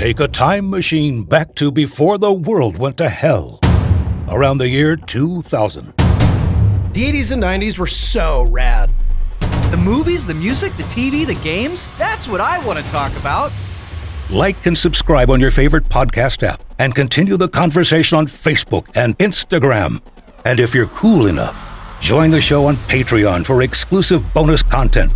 Take 0.00 0.18
a 0.18 0.28
time 0.28 0.70
machine 0.70 1.24
back 1.24 1.54
to 1.56 1.70
before 1.70 2.16
the 2.16 2.32
world 2.32 2.78
went 2.78 2.96
to 2.96 3.10
hell. 3.10 3.60
Around 4.30 4.56
the 4.56 4.68
year 4.68 4.96
2000. 4.96 5.88
The 5.88 7.04
80s 7.04 7.32
and 7.32 7.42
90s 7.42 7.76
were 7.76 7.86
so 7.86 8.44
rad. 8.44 8.90
The 9.70 9.76
movies, 9.76 10.24
the 10.24 10.32
music, 10.32 10.74
the 10.78 10.84
TV, 10.84 11.26
the 11.26 11.34
games 11.44 11.94
that's 11.98 12.26
what 12.26 12.40
I 12.40 12.64
want 12.64 12.78
to 12.78 12.84
talk 12.86 13.14
about. 13.18 13.52
Like 14.30 14.64
and 14.64 14.78
subscribe 14.78 15.28
on 15.28 15.38
your 15.38 15.50
favorite 15.50 15.84
podcast 15.90 16.44
app 16.44 16.62
and 16.78 16.94
continue 16.94 17.36
the 17.36 17.50
conversation 17.50 18.16
on 18.16 18.26
Facebook 18.26 18.86
and 18.94 19.18
Instagram. 19.18 20.00
And 20.46 20.60
if 20.60 20.74
you're 20.74 20.86
cool 20.86 21.26
enough, 21.26 21.98
join 22.00 22.30
the 22.30 22.40
show 22.40 22.64
on 22.64 22.76
Patreon 22.88 23.44
for 23.44 23.60
exclusive 23.60 24.24
bonus 24.32 24.62
content. 24.62 25.12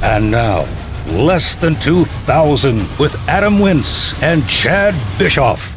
And 0.00 0.30
now, 0.30 0.64
Less 1.12 1.54
Than 1.54 1.74
2000 1.76 2.78
with 2.98 3.14
Adam 3.28 3.58
Wince 3.58 4.20
and 4.22 4.46
Chad 4.48 4.94
Bischoff. 5.18 5.76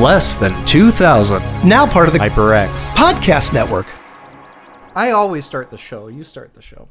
Less 0.00 0.34
than 0.34 0.52
2,000. 0.64 1.42
Now 1.62 1.86
part 1.86 2.08
of 2.08 2.14
the 2.14 2.20
HyperX. 2.20 2.68
podcast 2.94 3.52
network. 3.52 3.86
I 4.94 5.10
always 5.10 5.44
start 5.44 5.70
the 5.70 5.76
show. 5.76 6.08
You 6.08 6.24
start 6.24 6.54
the 6.54 6.62
show. 6.62 6.88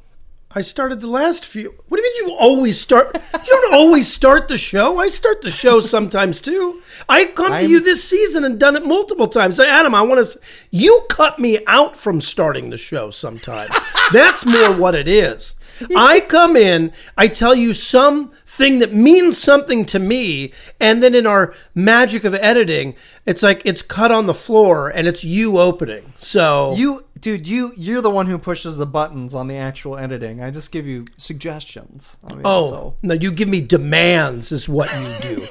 I 0.51 0.61
started 0.61 0.99
the 0.99 1.07
last 1.07 1.45
few. 1.45 1.75
What 1.89 1.97
do 1.97 2.03
you 2.03 2.11
mean 2.25 2.29
you 2.31 2.35
always 2.39 2.81
start? 2.81 3.15
You 3.33 3.51
don't 3.61 3.73
always 3.75 4.11
start 4.11 4.47
the 4.47 4.57
show. 4.57 4.97
I 4.99 5.09
start 5.09 5.43
the 5.43 5.51
show 5.51 5.79
sometimes 5.79 6.41
too. 6.41 6.81
I've 7.07 7.35
come 7.35 7.49
to 7.51 7.57
I'm- 7.57 7.69
you 7.69 7.79
this 7.79 8.03
season 8.03 8.43
and 8.43 8.59
done 8.59 8.75
it 8.75 8.83
multiple 8.83 9.27
times. 9.27 9.57
Say, 9.57 9.69
Adam, 9.69 9.93
I 9.93 10.01
want 10.01 10.25
to. 10.25 10.39
You 10.71 11.01
cut 11.07 11.37
me 11.37 11.59
out 11.67 11.95
from 11.95 12.19
starting 12.19 12.71
the 12.71 12.77
show 12.77 13.11
sometimes. 13.11 13.69
That's 14.11 14.43
more 14.43 14.73
what 14.73 14.95
it 14.95 15.07
is. 15.07 15.53
I 15.95 16.19
come 16.19 16.57
in, 16.57 16.91
I 17.17 17.27
tell 17.29 17.55
you 17.55 17.73
something 17.73 18.79
that 18.79 18.93
means 18.93 19.37
something 19.37 19.85
to 19.85 19.99
me, 19.99 20.51
and 20.77 21.01
then 21.01 21.15
in 21.15 21.25
our 21.25 21.53
magic 21.73 22.25
of 22.25 22.33
editing, 22.35 22.95
it's 23.25 23.41
like 23.41 23.61
it's 23.63 23.81
cut 23.81 24.11
on 24.11 24.25
the 24.25 24.33
floor 24.33 24.89
and 24.89 25.07
it's 25.07 25.23
you 25.23 25.57
opening. 25.57 26.11
So 26.17 26.73
You, 26.75 27.05
dude, 27.19 27.47
you 27.47 27.73
you're 27.75 28.01
the 28.01 28.09
one 28.09 28.25
who 28.27 28.37
pushes 28.37 28.77
the 28.77 28.85
buttons 28.85 29.33
on 29.35 29.47
the 29.47 29.55
actual 29.55 29.97
editing. 29.97 30.41
I 30.41 30.51
just 30.51 30.71
give 30.71 30.85
you 30.87 31.05
suggestions. 31.17 32.17
I 32.25 32.33
mean, 32.33 32.41
Oh, 32.45 32.69
so. 32.69 32.95
no, 33.01 33.13
you 33.13 33.31
give 33.31 33.47
me 33.47 33.61
demands, 33.61 34.51
is 34.51 34.67
what 34.69 34.89
you 34.93 35.35
do. 35.35 35.47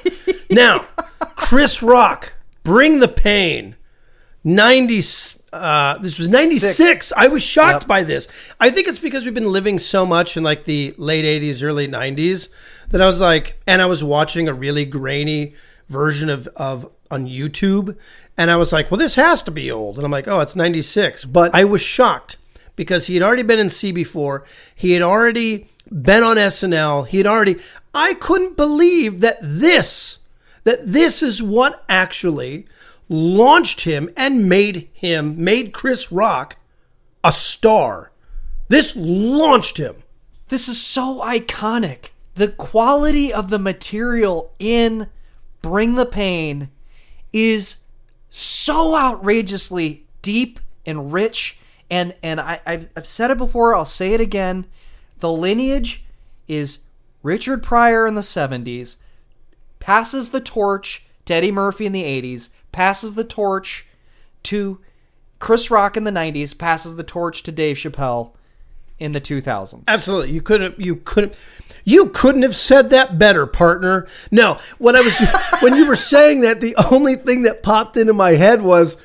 now, 0.51 0.79
Chris 1.35 1.81
Rock, 1.83 2.33
Bring 2.63 2.99
the 2.99 3.07
Pain, 3.07 3.75
90, 4.43 5.01
uh, 5.51 5.97
this 5.97 6.17
was 6.17 6.27
96. 6.29 7.11
I 7.15 7.27
was 7.27 7.43
shocked 7.43 7.83
Yep. 7.83 7.87
by 7.87 8.03
this. 8.03 8.27
I 8.59 8.69
think 8.69 8.87
it's 8.87 8.99
because 8.99 9.25
we've 9.25 9.33
been 9.33 9.51
living 9.51 9.79
so 9.79 10.05
much 10.05 10.37
in 10.37 10.43
like 10.43 10.65
the 10.65 10.93
late 10.97 11.25
80s, 11.25 11.63
early 11.63 11.87
90s 11.87 12.49
that 12.89 13.01
I 13.01 13.05
was 13.05 13.19
like, 13.21 13.61
and 13.67 13.81
I 13.81 13.85
was 13.85 14.03
watching 14.03 14.47
a 14.47 14.53
really 14.53 14.85
grainy 14.85 15.53
version 15.89 16.29
of, 16.29 16.47
of 16.55 16.89
on 17.11 17.27
YouTube, 17.27 17.95
and 18.37 18.51
I 18.51 18.55
was 18.55 18.71
like, 18.71 18.89
well, 18.89 18.97
this 18.97 19.15
has 19.15 19.43
to 19.43 19.51
be 19.51 19.71
old. 19.71 19.97
And 19.97 20.05
I'm 20.05 20.11
like, 20.11 20.27
oh, 20.27 20.39
it's 20.41 20.55
96. 20.55 21.25
But 21.25 21.53
I 21.53 21.65
was 21.65 21.81
shocked 21.81 22.37
because 22.75 23.07
he 23.07 23.15
had 23.15 23.23
already 23.23 23.43
been 23.43 23.59
in 23.59 23.67
CB4. 23.67 24.45
He 24.75 24.91
had 24.91 25.01
already 25.01 25.69
been 25.91 26.23
on 26.23 26.37
SNL. 26.37 27.07
He 27.07 27.17
had 27.17 27.27
already. 27.27 27.57
I 27.93 28.13
couldn't 28.13 28.55
believe 28.55 29.21
that 29.21 29.39
this, 29.41 30.19
that 30.63 30.79
this 30.83 31.23
is 31.23 31.41
what 31.41 31.83
actually 31.89 32.65
launched 33.09 33.81
him 33.81 34.09
and 34.15 34.47
made 34.47 34.87
him, 34.93 35.43
made 35.43 35.73
Chris 35.73 36.11
Rock 36.11 36.57
a 37.23 37.31
star. 37.31 38.11
This 38.67 38.95
launched 38.95 39.77
him. 39.77 40.03
This 40.49 40.69
is 40.69 40.79
so 40.79 41.21
iconic. 41.21 42.11
The 42.35 42.49
quality 42.49 43.33
of 43.33 43.49
the 43.49 43.59
material 43.59 44.53
in 44.59 45.09
Bring 45.61 45.95
the 45.95 46.05
Pain 46.05 46.69
is 47.33 47.77
so 48.29 48.95
outrageously 48.97 50.05
deep 50.21 50.59
and 50.85 51.11
rich. 51.11 51.57
And 51.89 52.15
and 52.21 52.39
I, 52.39 52.59
I've, 52.65 52.89
I've 52.95 53.07
said 53.07 53.31
it 53.31 53.37
before, 53.37 53.75
I'll 53.75 53.85
say 53.85 54.13
it 54.13 54.21
again. 54.21 54.65
The 55.19 55.31
lineage 55.31 56.05
is 56.47 56.79
Richard 57.23 57.63
Pryor 57.63 58.07
in 58.07 58.15
the 58.15 58.21
70s, 58.21 58.97
passes 59.79 60.29
the 60.29 60.41
torch 60.41 61.05
to 61.25 61.33
Eddie 61.33 61.51
Murphy 61.51 61.85
in 61.85 61.91
the 61.91 62.03
80s, 62.03 62.49
passes 62.71 63.15
the 63.15 63.23
torch 63.23 63.87
to 64.43 64.79
Chris 65.39 65.69
Rock 65.69 65.97
in 65.97 66.05
the 66.05 66.11
90s, 66.11 66.57
passes 66.57 66.95
the 66.95 67.03
torch 67.03 67.43
to 67.43 67.51
Dave 67.51 67.77
Chappelle 67.77 68.31
in 68.99 69.13
the 69.13 69.21
2000s. 69.21 69.83
Absolutely. 69.87 70.31
You 70.31 70.41
couldn't 70.41 70.79
you 70.79 70.97
couldn't 70.97 71.35
you 71.85 72.09
couldn't 72.09 72.43
have 72.43 72.55
said 72.55 72.89
that 72.89 73.17
better, 73.17 73.45
partner. 73.45 74.07
No, 74.29 74.59
when 74.77 74.95
I 74.95 75.01
was 75.01 75.17
when 75.61 75.75
you 75.75 75.87
were 75.87 75.95
saying 75.95 76.41
that, 76.41 76.61
the 76.61 76.75
only 76.91 77.15
thing 77.15 77.43
that 77.43 77.63
popped 77.63 77.97
into 77.97 78.13
my 78.13 78.31
head 78.31 78.61
was 78.61 78.97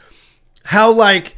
how 0.64 0.92
like 0.92 1.36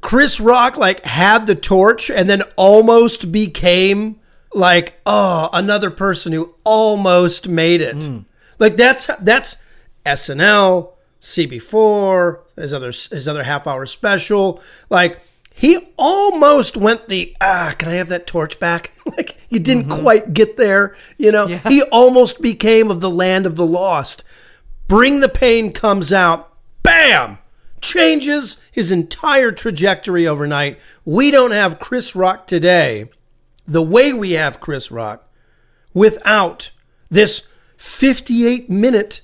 Chris 0.00 0.40
Rock 0.40 0.76
like 0.76 1.04
had 1.04 1.46
the 1.46 1.54
torch 1.54 2.10
and 2.10 2.28
then 2.28 2.42
almost 2.56 3.32
became 3.32 4.20
like 4.54 5.00
oh 5.06 5.48
another 5.52 5.90
person 5.90 6.32
who 6.32 6.54
almost 6.64 7.48
made 7.48 7.82
it. 7.82 8.02
Hmm. 8.02 8.18
Like 8.58 8.76
that's 8.76 9.10
that's 9.20 9.56
SNL, 10.06 10.92
CB4, 11.20 12.38
his 12.56 12.72
other 12.72 12.88
his 12.88 13.26
other 13.26 13.42
half 13.42 13.66
hour 13.66 13.86
special. 13.86 14.62
Like 14.88 15.20
he 15.54 15.78
almost 15.96 16.76
went 16.76 17.08
the 17.08 17.36
ah, 17.40 17.74
can 17.78 17.88
I 17.88 17.94
have 17.94 18.08
that 18.08 18.26
torch 18.26 18.58
back? 18.58 18.92
like 19.16 19.36
you 19.48 19.58
didn't 19.58 19.88
quite 19.88 20.34
get 20.34 20.56
there, 20.56 20.96
you 21.18 21.32
know. 21.32 21.46
He 21.46 21.82
almost 21.92 22.40
became 22.40 22.90
of 22.90 23.00
the 23.00 23.10
land 23.10 23.46
of 23.46 23.56
the 23.56 23.66
lost. 23.66 24.24
Bring 24.88 25.20
the 25.20 25.28
pain 25.28 25.72
comes 25.72 26.12
out, 26.12 26.52
bam, 26.82 27.38
changes 27.80 28.58
his 28.70 28.90
entire 28.90 29.52
trajectory 29.52 30.26
overnight. 30.26 30.78
We 31.04 31.30
don't 31.30 31.52
have 31.52 31.78
Chris 31.78 32.14
Rock 32.14 32.46
today 32.46 33.08
the 33.66 33.82
way 33.82 34.12
we 34.12 34.32
have 34.32 34.60
Chris 34.60 34.90
Rock 34.90 35.28
without 35.94 36.70
this 37.10 37.46
58 37.76 38.68
minute 38.70 39.20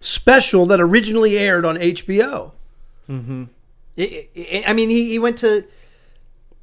special 0.00 0.66
that 0.66 0.80
originally 0.80 1.36
aired 1.38 1.64
on 1.64 1.76
HBO. 1.76 2.52
I- 3.98 4.28
I 4.36 4.64
I 4.68 4.72
mean, 4.72 4.90
he, 4.90 5.10
he 5.10 5.18
went 5.18 5.38
to. 5.38 5.64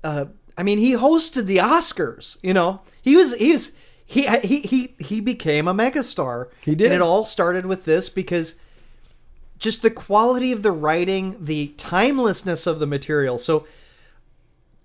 Uh, 0.03 0.25
I 0.57 0.63
mean, 0.63 0.78
he 0.78 0.94
hosted 0.94 1.46
the 1.47 1.57
Oscars. 1.57 2.38
You 2.41 2.53
know, 2.53 2.81
he 3.01 3.16
was 3.16 3.35
he 3.35 3.51
was 3.51 3.72
he 4.06 4.28
he 4.44 4.59
he 4.62 4.96
he 5.00 5.19
became 5.22 5.68
a 5.68 5.73
megastar. 5.73 6.47
He 6.62 6.75
did. 6.75 6.85
and 6.91 6.96
it 6.96 7.01
all 7.01 7.25
started 7.25 7.66
with 7.66 7.85
this 7.85 8.09
because 8.09 8.56
just 9.57 9.81
the 9.81 9.90
quality 9.91 10.51
of 10.51 10.63
the 10.63 10.72
writing, 10.72 11.38
the 11.44 11.73
timelessness 11.78 12.68
of 12.68 12.79
the 12.79 12.85
material. 12.88 13.38
So, 13.38 13.66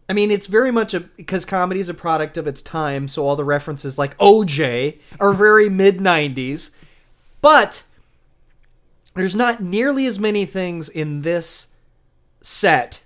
I 0.09 0.13
mean, 0.13 0.31
it's 0.31 0.47
very 0.47 0.71
much 0.71 0.95
a 0.95 1.01
because 1.01 1.45
comedy 1.45 1.81
is 1.81 1.89
a 1.89 1.95
product 1.95 2.37
of 2.37 2.47
its 2.47 2.63
time. 2.63 3.07
So 3.09 3.25
all 3.27 3.37
the 3.37 3.45
references 3.45 3.99
like 3.99 4.17
OJ 4.19 4.99
are 5.21 5.33
very 5.35 5.69
mid 5.69 5.99
'90s, 5.99 6.71
but 7.43 7.83
there's 9.15 9.35
not 9.35 9.63
nearly 9.63 10.07
as 10.07 10.19
many 10.19 10.47
things 10.47 10.89
in 10.89 11.23
this 11.23 11.69
set 12.43 13.03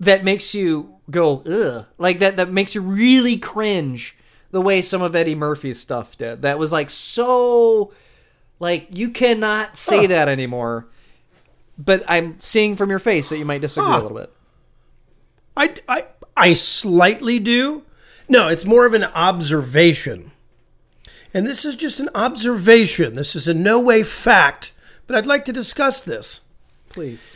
that 0.00 0.22
makes 0.24 0.54
you 0.54 0.94
go 1.10 1.40
ugh 1.46 1.86
like 1.98 2.18
that 2.18 2.36
that 2.36 2.50
makes 2.50 2.74
you 2.74 2.80
really 2.80 3.36
cringe 3.38 4.16
the 4.50 4.60
way 4.60 4.80
some 4.82 5.02
of 5.02 5.14
Eddie 5.16 5.34
Murphy's 5.34 5.80
stuff 5.80 6.16
did 6.16 6.42
that 6.42 6.58
was 6.58 6.70
like 6.72 6.90
so 6.90 7.92
like 8.60 8.88
you 8.90 9.10
cannot 9.10 9.76
say 9.76 10.06
that 10.06 10.28
anymore 10.28 10.86
but 11.78 12.02
I'm 12.08 12.38
seeing 12.40 12.74
from 12.76 12.90
your 12.90 12.98
face 12.98 13.28
that 13.28 13.38
you 13.38 13.44
might 13.44 13.60
disagree 13.60 13.88
Huh. 13.90 14.00
a 14.00 14.02
little 14.02 14.18
bit 14.18 14.32
I, 15.58 15.74
I, 15.88 16.04
I 16.36 16.52
slightly 16.52 17.38
do. 17.38 17.82
No, 18.28 18.48
it's 18.48 18.66
more 18.66 18.84
of 18.84 18.92
an 18.92 19.04
observation. 19.04 20.32
And 21.32 21.46
this 21.46 21.64
is 21.64 21.76
just 21.76 21.98
an 21.98 22.10
observation. 22.14 23.14
This 23.14 23.34
is 23.34 23.48
in 23.48 23.62
no 23.62 23.80
way 23.80 24.02
fact, 24.02 24.74
but 25.06 25.16
I'd 25.16 25.24
like 25.24 25.46
to 25.46 25.54
discuss 25.54 26.02
this. 26.02 26.42
please 26.90 27.34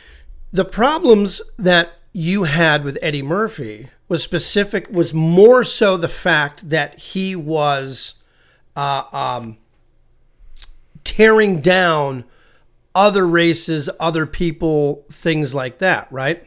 the 0.51 0.65
problems 0.65 1.41
that 1.57 1.93
you 2.13 2.43
had 2.43 2.83
with 2.83 2.97
Eddie 3.01 3.21
Murphy 3.21 3.87
was 4.07 4.23
specific 4.23 4.89
was 4.91 5.13
more 5.13 5.63
so 5.63 5.95
the 5.95 6.09
fact 6.09 6.69
that 6.69 6.99
he 6.99 7.35
was 7.35 8.15
uh, 8.75 9.03
um, 9.13 9.57
tearing 11.03 11.61
down 11.61 12.25
other 12.93 13.25
races, 13.25 13.89
other 13.99 14.25
people, 14.25 15.05
things 15.09 15.53
like 15.55 15.77
that, 15.77 16.11
right? 16.11 16.43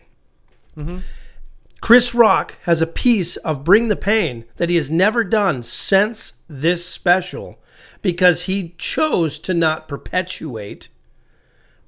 Chris 1.80 2.14
Rock 2.14 2.58
has 2.62 2.82
a 2.82 2.86
piece 2.86 3.36
of 3.38 3.64
Bring 3.64 3.88
the 3.88 3.96
Pain 3.96 4.44
that 4.56 4.68
he 4.68 4.76
has 4.76 4.90
never 4.90 5.22
done 5.24 5.62
since 5.62 6.34
this 6.48 6.86
special 6.86 7.58
because 8.02 8.42
he 8.42 8.74
chose 8.76 9.38
to 9.40 9.54
not 9.54 9.88
perpetuate 9.88 10.88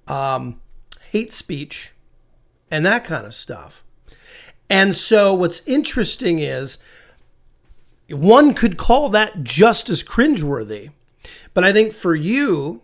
um, 0.06 0.60
hate 1.10 1.32
speech 1.32 1.92
and 2.70 2.84
that 2.84 3.04
kind 3.04 3.26
of 3.26 3.34
stuff. 3.34 3.82
And 4.68 4.96
so 4.96 5.32
what's 5.34 5.62
interesting 5.66 6.38
is 6.38 6.78
one 8.10 8.54
could 8.54 8.76
call 8.76 9.08
that 9.10 9.42
just 9.42 9.88
as 9.88 10.02
cringeworthy. 10.02 10.90
But 11.54 11.64
I 11.64 11.72
think 11.72 11.92
for 11.92 12.14
you, 12.14 12.82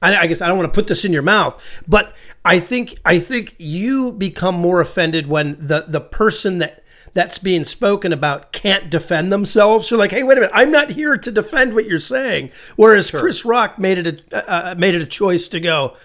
I, 0.00 0.16
I 0.16 0.26
guess 0.26 0.40
I 0.40 0.48
don't 0.48 0.58
want 0.58 0.72
to 0.72 0.78
put 0.78 0.88
this 0.88 1.04
in 1.04 1.12
your 1.12 1.22
mouth, 1.22 1.62
but 1.88 2.14
I 2.44 2.60
think 2.60 2.98
I 3.04 3.18
think 3.18 3.54
you 3.58 4.12
become 4.12 4.54
more 4.54 4.80
offended 4.80 5.26
when 5.26 5.56
the 5.58 5.84
the 5.88 6.00
person 6.00 6.58
that 6.58 6.82
that's 7.14 7.38
being 7.38 7.64
spoken 7.64 8.12
about 8.12 8.52
can't 8.52 8.90
defend 8.90 9.32
themselves. 9.32 9.88
So 9.88 9.96
like, 9.96 10.10
hey, 10.10 10.22
wait 10.22 10.36
a 10.36 10.42
minute, 10.42 10.54
I'm 10.54 10.70
not 10.70 10.90
here 10.90 11.16
to 11.16 11.30
defend 11.32 11.74
what 11.74 11.86
you're 11.86 11.98
saying. 11.98 12.50
Whereas 12.76 13.10
Chris 13.10 13.44
Rock 13.44 13.78
made 13.78 13.98
it 13.98 14.22
a 14.32 14.50
uh, 14.50 14.74
made 14.76 14.94
it 14.94 15.02
a 15.02 15.06
choice 15.06 15.48
to 15.48 15.60
go. 15.60 15.96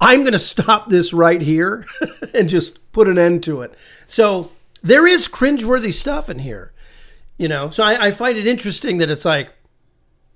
I'm 0.00 0.20
going 0.20 0.32
to 0.32 0.38
stop 0.38 0.88
this 0.88 1.12
right 1.12 1.40
here 1.40 1.86
and 2.34 2.48
just 2.48 2.92
put 2.92 3.08
an 3.08 3.18
end 3.18 3.42
to 3.44 3.62
it. 3.62 3.74
So 4.06 4.52
there 4.82 5.06
is 5.06 5.26
cringeworthy 5.28 5.92
stuff 5.92 6.28
in 6.28 6.40
here, 6.40 6.72
you 7.38 7.48
know. 7.48 7.70
So 7.70 7.82
I, 7.82 8.06
I 8.06 8.10
find 8.10 8.36
it 8.36 8.46
interesting 8.46 8.98
that 8.98 9.10
it's 9.10 9.24
like, 9.24 9.52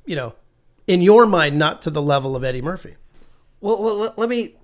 you 0.07 0.17
know, 0.17 0.35
in 0.87 1.03
your 1.03 1.27
mind, 1.27 1.59
not 1.59 1.83
to 1.83 1.91
the 1.91 2.03
level 2.03 2.35
of 2.35 2.43
Eddie 2.43 2.63
Murphy. 2.63 2.97
Well, 3.61 3.81
let- 3.99 4.19
let 4.19 4.29
me 4.31 4.57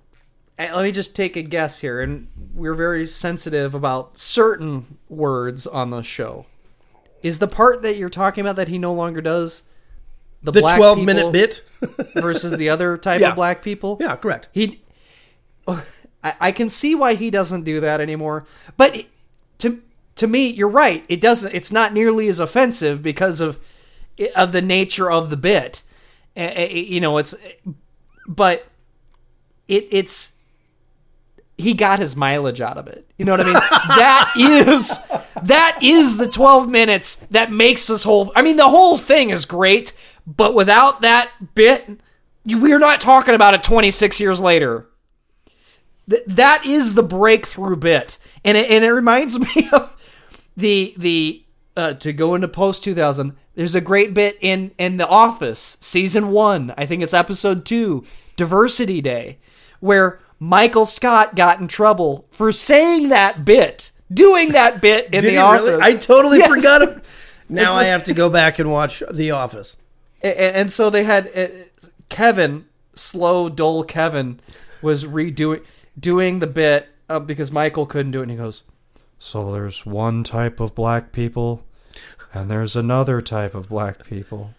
eh, 0.57 0.73
let 0.73 0.83
me 0.83 0.91
just 0.91 1.15
take 1.15 1.35
a 1.37 1.43
guess 1.43 1.79
here, 1.79 2.01
and 2.01 2.27
we're 2.55 2.73
very 2.73 3.05
sensitive 3.05 3.75
about 3.75 4.17
certain 4.17 4.97
words 5.07 5.67
on 5.67 5.91
the 5.91 6.01
show. 6.01 6.47
Is 7.21 7.37
the 7.39 7.47
part 7.47 7.83
that 7.83 7.97
you're 7.97 8.09
talking 8.09 8.41
about 8.41 8.55
that 8.55 8.67
he 8.67 8.77
no 8.79 8.93
longer 8.93 9.21
does 9.21 9.63
the, 10.41 10.51
The 10.51 10.61
black 10.61 10.77
12 10.77 10.97
people 10.97 11.05
minute 11.05 11.31
bit. 11.31 11.63
versus 12.15 12.57
the 12.57 12.69
other 12.69 12.97
type 12.97 13.21
Yeah. 13.21 13.29
of 13.29 13.35
black 13.35 13.61
people? 13.61 13.97
yeah, 14.01 14.15
correct. 14.15 14.47
He, 14.51 14.81
I, 15.67 16.35
I 16.39 16.51
can 16.51 16.69
see 16.69 16.95
why 16.95 17.15
he 17.15 17.29
doesn't 17.29 17.63
do 17.63 17.79
that 17.79 18.01
anymore. 18.01 18.45
But 18.75 19.05
to 19.59 19.81
to 20.15 20.27
me, 20.27 20.47
you're 20.47 20.69
right. 20.69 21.05
It 21.09 21.21
doesn't. 21.21 21.53
It's 21.53 21.71
not 21.71 21.93
nearly 21.93 22.27
as 22.27 22.39
offensive 22.39 23.01
because 23.01 23.39
of 23.41 23.59
of 24.35 24.51
the 24.51 24.61
nature 24.61 25.11
of 25.11 25.29
the 25.29 25.37
bit. 25.37 25.83
You 26.35 26.99
know, 26.99 27.17
it's 27.17 27.35
but 28.27 28.67
it 29.67 29.87
it's 29.91 30.33
he 31.57 31.73
got 31.73 31.99
his 31.99 32.15
mileage 32.15 32.61
out 32.61 32.77
of 32.77 32.87
it. 32.87 33.09
You 33.17 33.25
know 33.25 33.31
what 33.31 33.41
I 33.41 33.45
mean? 33.45 33.53
that 33.53 34.33
is 34.37 34.97
that 35.43 35.79
is 35.81 36.17
the 36.17 36.27
12 36.27 36.69
minutes 36.69 37.15
that 37.31 37.51
makes 37.51 37.87
this 37.87 38.03
whole 38.03 38.31
I 38.35 38.41
mean 38.41 38.57
the 38.57 38.69
whole 38.69 38.97
thing 38.97 39.29
is 39.29 39.45
great, 39.45 39.93
but 40.25 40.53
without 40.53 41.01
that 41.01 41.31
bit, 41.55 42.01
we're 42.45 42.79
not 42.79 43.01
talking 43.01 43.35
about 43.35 43.53
it 43.53 43.63
26 43.63 44.19
years 44.19 44.39
later. 44.39 44.87
Th- 46.09 46.23
that 46.27 46.65
is 46.65 46.93
the 46.93 47.03
breakthrough 47.03 47.75
bit. 47.75 48.17
And 48.45 48.57
it, 48.57 48.69
and 48.71 48.83
it 48.83 48.91
reminds 48.91 49.39
me 49.55 49.69
of 49.71 49.91
the 50.55 50.93
the 50.97 51.43
uh, 51.75 51.93
to 51.93 52.11
go 52.13 52.33
into 52.35 52.47
post 52.47 52.83
2000 52.83 53.35
there's 53.55 53.75
a 53.75 53.81
great 53.81 54.13
bit 54.13 54.37
in 54.41 54.71
in 54.79 54.97
the 54.97 55.07
office 55.07 55.77
season 55.79 56.31
1 56.31 56.73
i 56.75 56.87
think 56.87 57.03
it's 57.03 57.13
episode 57.13 57.63
2 57.65 58.03
diversity 58.35 58.99
day 58.99 59.37
where 59.79 60.19
michael 60.39 60.87
scott 60.87 61.35
got 61.35 61.59
in 61.59 61.67
trouble 61.67 62.25
for 62.31 62.51
saying 62.51 63.09
that 63.09 63.45
bit 63.45 63.91
doing 64.11 64.53
that 64.53 64.81
bit 64.81 65.13
in 65.13 65.21
the 65.23 65.37
office 65.37 65.61
really? 65.69 65.83
I 65.83 65.93
totally 65.93 66.39
Yes. 66.39 66.49
forgot 66.49 66.81
it. 66.81 67.03
Now 67.49 67.73
I 67.75 67.83
have 67.85 68.03
to 68.05 68.13
go 68.13 68.27
back 68.29 68.57
and 68.59 68.69
watch 68.71 69.01
The 69.11 69.31
Office. 69.31 69.77
A- 70.23 70.27
a- 70.27 70.55
and 70.57 70.73
so 70.73 70.89
they 70.89 71.05
had 71.05 71.29
uh, 71.33 71.47
Kevin, 72.09 72.65
slow, 72.93 73.47
dull 73.47 73.83
Kevin, 73.85 74.39
was 74.81 75.05
redoing 75.05 75.63
doing 75.99 76.39
the 76.39 76.47
bit 76.47 76.89
uh, 77.09 77.19
because 77.19 77.51
Michael 77.51 77.85
couldn't 77.85 78.11
do 78.11 78.19
it. 78.19 78.23
And 78.23 78.31
he 78.31 78.37
goes, 78.37 78.63
"So 79.19 79.51
there's 79.51 79.85
one 79.85 80.23
type 80.23 80.59
of 80.59 80.75
black 80.75 81.11
people, 81.11 81.63
and 82.33 82.49
there's 82.49 82.75
another 82.75 83.21
type 83.21 83.55
of 83.55 83.69
black 83.69 84.05
people." 84.05 84.51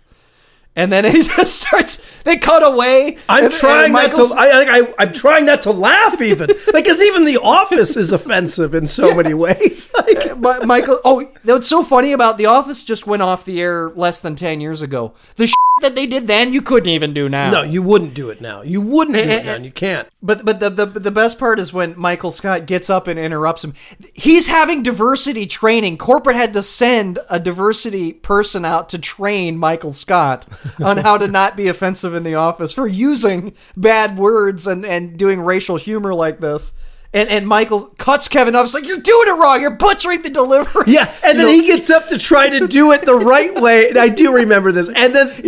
And 0.76 0.92
then 0.92 1.04
he 1.12 1.22
just 1.22 1.60
starts. 1.60 2.00
They 2.24 2.36
cut 2.36 2.62
away. 2.62 3.18
I'm 3.28 3.44
and- 3.46 3.52
and 3.52 3.52
trying 3.52 3.92
not 3.92 4.10
to. 4.12 4.32
I, 4.36 4.78
I, 4.78 4.94
I'm 5.00 5.12
trying 5.12 5.44
not 5.44 5.62
to 5.62 5.72
laugh 5.72 6.20
even, 6.20 6.48
like, 6.72 6.84
because 6.84 7.02
even 7.02 7.24
The 7.24 7.38
Office 7.38 7.96
is 7.96 8.12
offensive 8.12 8.74
in 8.74 8.86
so 8.86 9.14
many 9.14 9.34
ways. 9.34 9.90
Like, 10.08 10.38
Mi- 10.38 10.64
Michael. 10.66 10.98
Oh, 11.04 11.22
what's 11.44 11.68
so 11.68 11.82
funny 11.84 12.12
about 12.12 12.38
The 12.38 12.46
Office 12.46 12.82
just 12.84 13.06
went 13.06 13.20
off 13.22 13.44
the 13.44 13.60
air 13.60 13.90
less 13.90 14.20
than 14.20 14.36
ten 14.36 14.60
years 14.60 14.80
ago. 14.80 15.12
The 15.36 15.46
shit 15.48 15.54
that 15.80 15.94
they 15.94 16.06
did 16.06 16.26
then, 16.26 16.52
you 16.52 16.62
couldn't 16.62 16.88
even 16.88 17.12
do 17.14 17.28
now. 17.28 17.50
no, 17.50 17.62
you 17.62 17.82
wouldn't 17.82 18.14
do 18.14 18.30
it 18.30 18.40
now. 18.40 18.62
You 18.62 18.80
wouldn't 18.80 19.16
do 19.16 19.22
it 19.22 19.44
now. 19.44 19.56
You 19.56 19.70
can't. 19.70 20.08
But 20.22 20.44
but 20.44 20.60
the, 20.60 20.70
the 20.70 20.86
the 20.86 21.10
best 21.10 21.38
part 21.38 21.58
is 21.58 21.72
when 21.72 21.98
Michael 21.98 22.30
Scott 22.30 22.66
gets 22.66 22.90
up 22.90 23.06
and 23.06 23.18
interrupts 23.18 23.64
him. 23.64 23.74
He's 24.14 24.46
having 24.46 24.82
diversity 24.82 25.46
training. 25.46 25.98
Corporate 25.98 26.36
had 26.36 26.52
to 26.54 26.62
send 26.62 27.18
a 27.30 27.38
diversity 27.38 28.12
person 28.12 28.64
out 28.64 28.88
to 28.90 28.98
train 28.98 29.56
Michael 29.58 29.92
Scott 29.92 30.46
on 30.82 30.98
how 30.98 31.18
to 31.18 31.28
not 31.28 31.56
be 31.56 31.68
offensive 31.68 32.14
in 32.14 32.22
the 32.22 32.34
office 32.34 32.72
for 32.72 32.86
using 32.86 33.54
bad 33.76 34.18
words 34.18 34.66
and 34.66 34.84
and 34.84 35.16
doing 35.18 35.40
racial 35.40 35.76
humor 35.76 36.14
like 36.14 36.40
this. 36.40 36.72
And 37.14 37.28
and 37.30 37.48
Michael 37.48 37.86
cuts 37.96 38.28
Kevin 38.28 38.54
off. 38.54 38.64
It's 38.64 38.74
like 38.74 38.86
you're 38.86 38.98
doing 38.98 39.28
it 39.28 39.38
wrong. 39.38 39.62
You're 39.62 39.70
butchering 39.70 40.20
the 40.20 40.28
delivery. 40.28 40.84
Yeah, 40.86 41.10
and 41.24 41.38
then 41.38 41.46
know, 41.46 41.52
he 41.52 41.66
gets 41.66 41.88
up 41.88 42.08
to 42.08 42.18
try 42.18 42.50
to 42.50 42.66
do 42.68 42.92
it 42.92 43.02
the 43.06 43.14
right 43.14 43.54
way. 43.54 43.88
And 43.88 43.98
I 43.98 44.08
do 44.10 44.34
remember 44.34 44.72
this. 44.72 44.88
And 44.88 45.14
then 45.14 45.26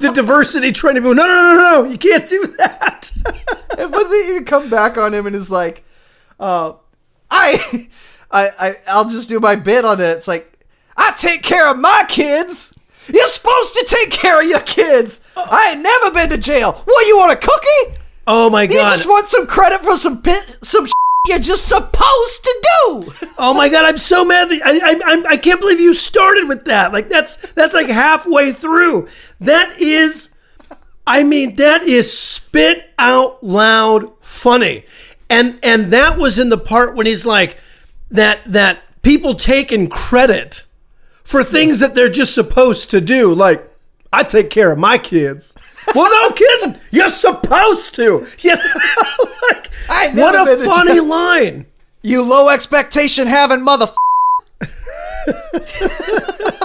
the 0.00 0.12
diversity 0.14 0.70
trying 0.70 0.94
to 0.94 1.00
be, 1.00 1.08
no, 1.08 1.14
no, 1.14 1.26
no, 1.26 1.54
no, 1.54 1.82
no. 1.82 1.90
you 1.90 1.98
can't 1.98 2.28
do 2.28 2.46
that. 2.58 3.10
And 3.78 3.92
when 3.92 4.10
they 4.10 4.42
come 4.44 4.68
back 4.70 4.98
on 4.98 5.14
him 5.14 5.26
and 5.26 5.34
is 5.34 5.50
like, 5.50 5.84
uh, 6.38 6.74
I, 7.30 7.88
I, 8.30 8.48
I, 8.58 8.74
I'll 8.88 9.08
just 9.08 9.28
do 9.28 9.40
my 9.40 9.56
bit 9.56 9.84
on 9.84 10.00
it. 10.00 10.04
It's 10.04 10.28
like, 10.28 10.64
I 10.96 11.12
take 11.12 11.42
care 11.42 11.68
of 11.70 11.78
my 11.78 12.04
kids. 12.08 12.74
You're 13.12 13.26
supposed 13.28 13.74
to 13.74 13.84
take 13.86 14.10
care 14.10 14.40
of 14.40 14.48
your 14.48 14.60
kids. 14.60 15.20
I 15.36 15.72
ain't 15.72 15.82
never 15.82 16.10
been 16.10 16.28
to 16.30 16.38
jail. 16.38 16.72
What, 16.72 17.06
you 17.06 17.16
want 17.16 17.32
a 17.32 17.36
cookie? 17.36 17.99
Oh 18.26 18.50
my 18.50 18.66
god! 18.66 18.74
You 18.74 18.80
just 18.80 19.06
want 19.08 19.28
some 19.28 19.46
credit 19.46 19.80
for 19.80 19.96
some 19.96 20.22
pit, 20.22 20.58
some 20.62 20.86
you're 21.26 21.38
just 21.38 21.66
supposed 21.66 22.44
to 22.44 22.66
do. 22.86 23.02
Oh 23.42 23.54
my 23.54 23.70
god! 23.70 23.86
I'm 23.86 23.96
so 23.96 24.22
mad 24.22 24.50
that 24.50 24.60
I, 24.62 24.70
I 24.72 25.00
I'm, 25.02 25.26
I 25.26 25.36
can't 25.38 25.60
believe 25.60 25.80
you 25.80 25.94
started 25.94 26.46
with 26.46 26.66
that. 26.66 26.92
Like 26.92 27.08
that's 27.08 27.36
that's 27.52 27.72
like 27.72 27.88
halfway 27.88 28.52
through. 28.52 29.08
That 29.38 29.78
is, 29.78 30.28
I 31.06 31.22
mean, 31.22 31.56
that 31.56 31.82
is 31.84 32.16
spit 32.16 32.90
out 32.98 33.42
loud 33.42 34.12
funny, 34.20 34.84
and 35.30 35.58
and 35.62 35.86
that 35.86 36.18
was 36.18 36.38
in 36.38 36.50
the 36.50 36.58
part 36.58 36.96
when 36.96 37.06
he's 37.06 37.24
like 37.24 37.58
that 38.10 38.40
that 38.44 38.82
people 39.00 39.34
taking 39.34 39.88
credit 39.88 40.66
for 41.24 41.42
things 41.42 41.80
that 41.80 41.94
they're 41.94 42.10
just 42.10 42.34
supposed 42.34 42.90
to 42.90 43.00
do. 43.00 43.32
Like 43.32 43.69
I 44.12 44.24
take 44.24 44.50
care 44.50 44.72
of 44.72 44.78
my 44.78 44.98
kids. 44.98 45.54
Well, 45.94 46.10
no 46.10 46.34
kidding. 46.34 46.76
You're 46.90 47.10
supposed 47.10 47.94
to. 47.96 48.26
You 48.40 48.56
know? 48.56 48.62
like, 49.52 49.70
I 49.88 50.10
what 50.14 50.34
a 50.34 50.64
funny 50.64 51.00
line. 51.00 51.66
You 52.02 52.22
low 52.22 52.48
expectation 52.48 53.26
having 53.26 53.62
mother. 53.62 53.90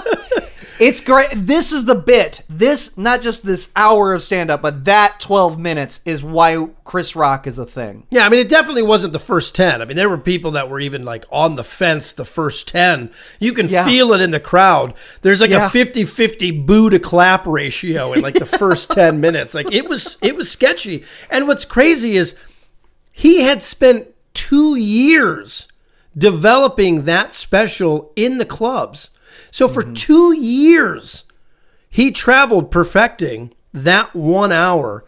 it's 0.78 1.00
great. 1.00 1.28
This 1.34 1.72
is 1.72 1.84
the 1.84 1.94
bit. 1.94 2.42
This 2.48 2.96
not 2.96 3.22
just 3.22 3.44
this 3.44 3.70
hour 3.76 4.12
of 4.14 4.22
stand 4.22 4.50
up, 4.50 4.62
but 4.62 4.84
that 4.84 5.20
12 5.20 5.58
minutes 5.58 6.00
is 6.04 6.22
why 6.22 6.68
Chris 6.84 7.16
Rock 7.16 7.46
is 7.46 7.58
a 7.58 7.66
thing. 7.66 8.06
Yeah, 8.10 8.26
I 8.26 8.28
mean, 8.28 8.40
it 8.40 8.48
definitely 8.48 8.82
wasn't 8.82 9.12
the 9.12 9.18
first 9.18 9.54
10. 9.54 9.80
I 9.82 9.84
mean, 9.84 9.96
there 9.96 10.08
were 10.08 10.18
people 10.18 10.52
that 10.52 10.68
were 10.68 10.80
even 10.80 11.04
like 11.04 11.24
on 11.30 11.56
the 11.56 11.64
fence 11.64 12.12
the 12.12 12.24
first 12.24 12.68
10. 12.68 13.10
You 13.40 13.52
can 13.52 13.68
Yeah. 13.68 13.84
feel 13.84 14.12
it 14.12 14.20
in 14.20 14.30
the 14.30 14.40
crowd. 14.40 14.94
There's 15.22 15.40
like 15.40 15.50
Yeah. 15.50 15.66
a 15.66 15.70
50 15.70 16.04
50 16.04 16.50
boo 16.50 16.90
to 16.90 16.98
clap 16.98 17.46
ratio 17.46 18.12
in 18.12 18.20
like 18.20 18.34
the 18.34 18.46
first 18.46 18.90
10 18.90 19.20
minutes. 19.20 19.54
Like 19.54 19.72
it 19.72 19.88
was, 19.88 20.18
it 20.22 20.36
was 20.36 20.50
sketchy. 20.50 21.04
And 21.30 21.46
what's 21.48 21.64
crazy 21.64 22.16
is 22.16 22.34
he 23.12 23.42
had 23.42 23.62
spent 23.62 24.08
two 24.34 24.76
years 24.76 25.66
developing 26.16 27.04
that 27.04 27.32
special 27.32 28.12
in 28.16 28.38
the 28.38 28.44
clubs. 28.44 29.10
So 29.50 29.68
for 29.68 29.82
mm-hmm. 29.82 29.94
two 29.94 30.34
years, 30.34 31.24
he 31.88 32.10
traveled 32.10 32.70
perfecting 32.70 33.54
that 33.72 34.14
one 34.14 34.52
hour 34.52 35.04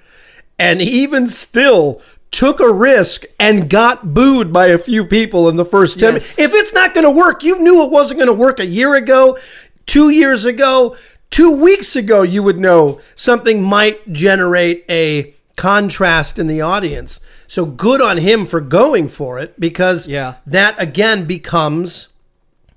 and 0.59 0.83
even 0.83 1.27
still 1.27 2.01
took 2.31 2.61
a 2.61 2.71
risk 2.73 3.25
and 3.39 3.71
got 3.71 4.13
booed 4.13 4.53
by 4.53 4.67
a 4.67 4.79
few 4.79 5.05
people 5.05 5.49
in 5.49 5.57
the 5.57 5.65
first 5.65 5.99
10 5.99 6.15
Yes. 6.15 6.39
if 6.39 6.53
it's 6.53 6.75
not 6.75 6.93
going 6.95 7.05
to 7.05 7.11
work 7.11 7.43
you 7.43 7.59
knew 7.59 7.83
it 7.85 7.91
wasn't 7.91 8.19
going 8.19 8.27
to 8.27 8.35
work 8.35 8.61
a 8.61 8.67
year 8.67 8.95
ago 8.95 9.39
2 9.87 10.11
years 10.11 10.45
ago 10.45 10.95
2 11.31 11.51
weeks 11.51 11.97
ago 11.97 12.21
you 12.23 12.43
would 12.43 12.59
know 12.61 13.01
something 13.15 13.63
might 13.63 14.13
generate 14.13 14.85
a 14.91 15.35
contrast 15.57 16.39
in 16.39 16.47
the 16.47 16.61
audience 16.61 17.19
so 17.47 17.65
good 17.65 18.03
on 18.03 18.19
him 18.19 18.45
for 18.45 18.61
going 18.61 19.09
for 19.09 19.39
it 19.39 19.59
because 19.59 20.07
Yeah. 20.07 20.35
that 20.47 20.75
again 20.81 21.25
becomes 21.25 22.09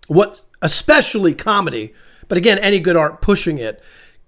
what 0.08 0.42
especially 0.62 1.34
comedy 1.34 1.94
but 2.28 2.38
again 2.38 2.58
any 2.60 2.80
good 2.80 2.96
art 2.96 3.22
pushing 3.22 3.58
it 3.58 3.82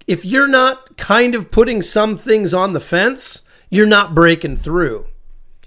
if 0.08 0.26
you're 0.26 0.48
not 0.48 0.98
kind 0.98 1.36
of 1.36 1.52
putting 1.52 1.82
some 1.82 2.18
things 2.18 2.54
on 2.54 2.74
the 2.74 2.80
fence 2.80 3.42
you're 3.70 3.86
not 3.86 4.14
breaking 4.16 4.56
through 4.58 5.06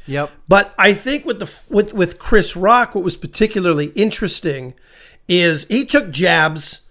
Yep. 0.06 0.30
but 0.48 0.74
i 0.78 0.92
think 0.92 1.24
with 1.24 1.40
the 1.40 1.52
with 1.68 1.92
with 1.92 2.18
chris 2.18 2.54
rock 2.56 2.94
what 2.94 3.02
was 3.04 3.16
particularly 3.16 3.86
interesting 3.96 4.74
is 5.28 5.64
he 5.68 5.84
took 5.84 6.10
jabs 6.10 6.82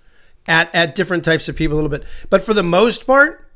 at 0.47 0.73
at 0.75 0.95
different 0.95 1.23
types 1.23 1.47
of 1.49 1.55
people 1.55 1.75
a 1.75 1.79
little 1.81 1.89
bit. 1.89 2.03
But 2.29 2.41
for 2.43 2.53
the 2.53 2.61
most 2.61 3.07
part, 3.07 3.49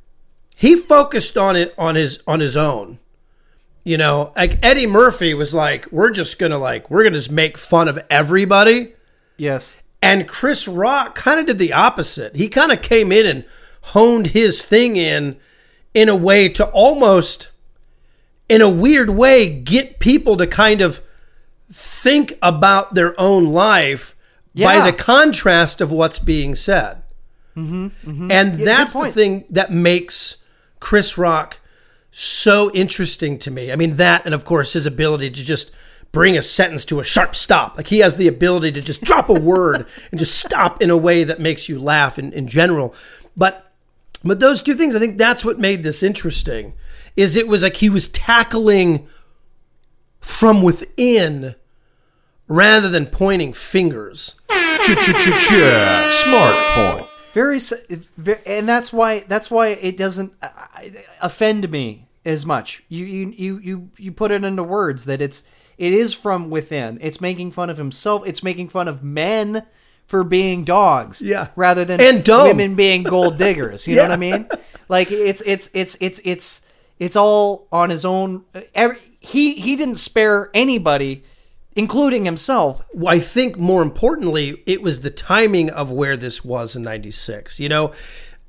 he 0.55 0.75
focused 0.75 1.37
on 1.37 1.55
it 1.55 1.73
on 1.77 1.95
his 1.95 2.23
on 2.25 2.39
his 2.39 2.57
own. 2.57 2.97
You 3.83 3.97
know, 3.97 4.33
like 4.35 4.57
Eddie 4.63 4.87
Murphy 4.87 5.33
was 5.33 5.53
like, 5.53 5.87
we're 5.91 6.09
just 6.09 6.39
gonna 6.39 6.57
like 6.57 6.89
we're 6.89 7.03
gonna 7.03 7.17
just 7.17 7.29
make 7.29 7.57
fun 7.57 7.87
of 7.87 7.99
everybody. 8.09 8.93
Yes. 9.37 9.77
And 10.01 10.27
Chris 10.27 10.67
Rock 10.67 11.15
kind 11.15 11.39
of 11.39 11.45
did 11.45 11.57
the 11.57 11.73
opposite. 11.73 12.35
He 12.35 12.47
kind 12.47 12.71
of 12.71 12.81
came 12.81 13.11
in 13.11 13.25
and 13.25 13.45
honed 13.81 14.27
his 14.27 14.61
thing 14.61 14.95
in 14.95 15.37
in 15.93 16.07
a 16.07 16.15
way 16.15 16.47
to 16.49 16.65
almost 16.69 17.49
in 18.47 18.61
a 18.61 18.69
weird 18.69 19.09
way 19.09 19.49
get 19.49 19.99
people 19.99 20.37
to 20.37 20.47
kind 20.47 20.81
of 20.81 21.01
think 21.71 22.37
about 22.41 22.93
their 22.93 23.19
own 23.19 23.45
life 23.45 24.15
by 24.55 24.83
the 24.83 24.95
contrast 24.95 25.81
of 25.81 25.91
what's 25.91 26.19
being 26.19 26.55
said. 26.55 27.01
Mm-hmm, 27.55 27.85
mm-hmm. 27.85 28.31
And 28.31 28.57
good 28.57 28.67
that's 28.67 28.93
the 28.93 29.11
thing 29.11 29.45
that 29.49 29.71
makes 29.71 30.37
Chris 30.79 31.17
Rock 31.17 31.59
so 32.11 32.71
interesting 32.71 33.37
to 33.39 33.51
me. 33.51 33.71
I 33.71 33.75
mean, 33.75 33.97
that 33.97 34.25
and 34.25 34.33
of 34.33 34.45
course 34.45 34.73
his 34.73 34.85
ability 34.85 35.29
to 35.31 35.43
just 35.43 35.71
bring 36.11 36.37
a 36.37 36.41
sentence 36.41 36.85
to 36.85 36.99
a 36.99 37.03
sharp 37.03 37.35
stop. 37.35 37.77
Like 37.77 37.87
he 37.87 37.99
has 37.99 38.15
the 38.15 38.27
ability 38.27 38.71
to 38.73 38.81
just 38.81 39.01
drop 39.03 39.29
a 39.29 39.33
word 39.39 39.85
and 40.11 40.19
just 40.19 40.35
stop 40.37 40.81
in 40.81 40.89
a 40.89 40.97
way 40.97 41.23
that 41.23 41.39
makes 41.39 41.69
you 41.69 41.79
laugh 41.79 42.17
in, 42.19 42.33
in 42.33 42.47
general. 42.47 42.93
But 43.37 43.71
but 44.23 44.39
those 44.39 44.61
two 44.61 44.75
things, 44.75 44.95
I 44.95 44.99
think 44.99 45.17
that's 45.17 45.45
what 45.45 45.59
made 45.59 45.83
this 45.83 46.03
interesting. 46.03 46.73
Is 47.15 47.35
it 47.35 47.47
was 47.47 47.63
like 47.63 47.77
he 47.77 47.89
was 47.89 48.07
tackling 48.09 49.07
from 50.19 50.61
within 50.61 51.55
rather 52.47 52.89
than 52.89 53.05
pointing 53.05 53.53
fingers. 53.53 54.35
Smart 56.09 56.55
point. 56.75 57.07
very, 57.33 57.57
s- 57.57 57.73
and 58.45 58.67
that's 58.67 58.91
why 58.91 59.19
that's 59.21 59.51
why 59.51 59.67
it 59.69 59.97
doesn't 59.97 60.33
uh, 60.41 60.49
offend 61.21 61.69
me 61.69 62.07
as 62.25 62.45
much. 62.45 62.83
You 62.89 63.05
you 63.05 63.29
you 63.35 63.57
you 63.59 63.89
you 63.97 64.11
put 64.11 64.31
it 64.31 64.43
into 64.43 64.63
words 64.63 65.05
that 65.05 65.21
it's 65.21 65.43
it 65.79 65.93
is 65.93 66.13
from 66.13 66.49
within. 66.51 66.99
It's 67.01 67.19
making 67.19 67.51
fun 67.51 67.69
of 67.71 67.77
himself. 67.77 68.27
It's 68.27 68.43
making 68.43 68.69
fun 68.69 68.87
of 68.87 69.03
men 69.03 69.65
for 70.05 70.23
being 70.23 70.63
dogs. 70.63 71.21
Yeah. 71.21 71.47
rather 71.55 71.85
than 71.85 71.99
And 72.01 72.23
dumb. 72.23 72.47
women 72.47 72.75
being 72.75 73.03
gold 73.03 73.37
diggers. 73.45 73.87
You 73.87 73.95
know 73.95 74.03
what 74.03 74.11
I 74.11 74.17
mean? 74.17 74.47
Like 74.89 75.09
it's 75.11 75.41
it's 75.45 75.69
it's 75.73 75.97
it's 76.01 76.19
it's 76.23 76.61
it's 76.99 77.15
all 77.15 77.67
on 77.71 77.89
his 77.89 78.05
own. 78.05 78.43
Every, 78.75 78.97
he 79.19 79.53
he 79.53 79.75
didn't 79.75 79.95
spare 79.97 80.49
anybody, 80.53 81.23
including 81.75 82.25
himself. 82.25 82.81
I 83.07 83.19
think 83.19 83.57
more 83.57 83.81
importantly, 83.81 84.61
it 84.65 84.81
was 84.81 85.01
the 85.01 85.09
timing 85.11 85.69
of 85.69 85.91
where 85.91 86.17
this 86.17 86.43
was 86.43 86.75
in 86.75 86.83
96. 86.83 87.59
You 87.59 87.69
know, 87.69 87.93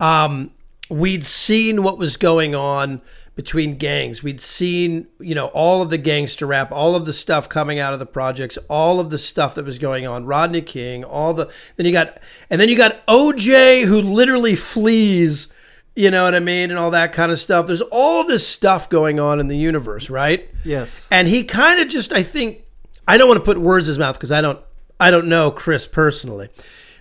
um, 0.01 0.51
we'd 0.89 1.25
seen 1.25 1.83
what 1.83 1.99
was 1.99 2.17
going 2.17 2.55
on 2.55 3.03
between 3.41 3.77
gangs. 3.77 4.23
We'd 4.23 4.39
seen, 4.39 5.07
you 5.19 5.35
know, 5.35 5.47
all 5.55 5.81
of 5.81 5.89
the 5.89 5.97
gangster 5.97 6.45
rap, 6.45 6.71
all 6.71 6.95
of 6.95 7.07
the 7.07 7.13
stuff 7.15 7.49
coming 7.49 7.79
out 7.79 7.95
of 7.95 7.99
the 7.99 8.05
projects, 8.05 8.59
all 8.69 9.01
of 9.01 9.09
the 9.09 9.17
stuff 9.17 9.55
that 9.55 9.65
was 9.65 9.79
going 9.79 10.07
on. 10.07 10.27
Rodney 10.27 10.61
King, 10.61 11.05
all 11.05 11.33
the, 11.33 11.51
then 11.77 11.87
you 11.87 11.93
got, 11.93 12.21
and 12.51 12.61
then 12.61 12.69
you 12.69 12.77
got 12.77 13.07
OJ 13.07 13.87
who 13.87 14.03
literally 14.03 14.57
flees, 14.57 15.49
you 15.97 16.11
know 16.11 16.25
what 16.25 16.35
I 16.35 16.41
mean? 16.41 16.69
And 16.69 16.79
all 16.79 16.91
that 16.91 17.15
kind 17.15 17.33
of 17.33 17.41
stuff. 17.41 17.67
There's 17.67 17.81
all 17.81 18.27
this 18.27 18.47
stuff 18.47 18.91
going 18.91 19.19
on 19.19 19.41
in 19.41 19.47
the 19.47 19.57
universe, 19.57 20.11
right? 20.11 20.47
Yes. 20.63 21.09
and 21.11 21.27
he 21.27 21.43
kind 21.45 21.81
of 21.81 21.89
just 21.89 22.13
i 22.13 22.23
think 22.23 22.65
i 23.09 23.17
don't 23.17 23.27
want 23.27 23.41
to 23.41 23.45
put 23.45 23.57
words 23.57 23.89
in 23.89 23.93
his 23.93 23.99
mouth 23.99 24.17
because 24.17 24.31
i 24.31 24.43
don't 24.43 24.61
i 25.01 25.11
don't 25.11 25.27
know 25.27 25.51
chris 25.51 25.87
personally 25.87 26.51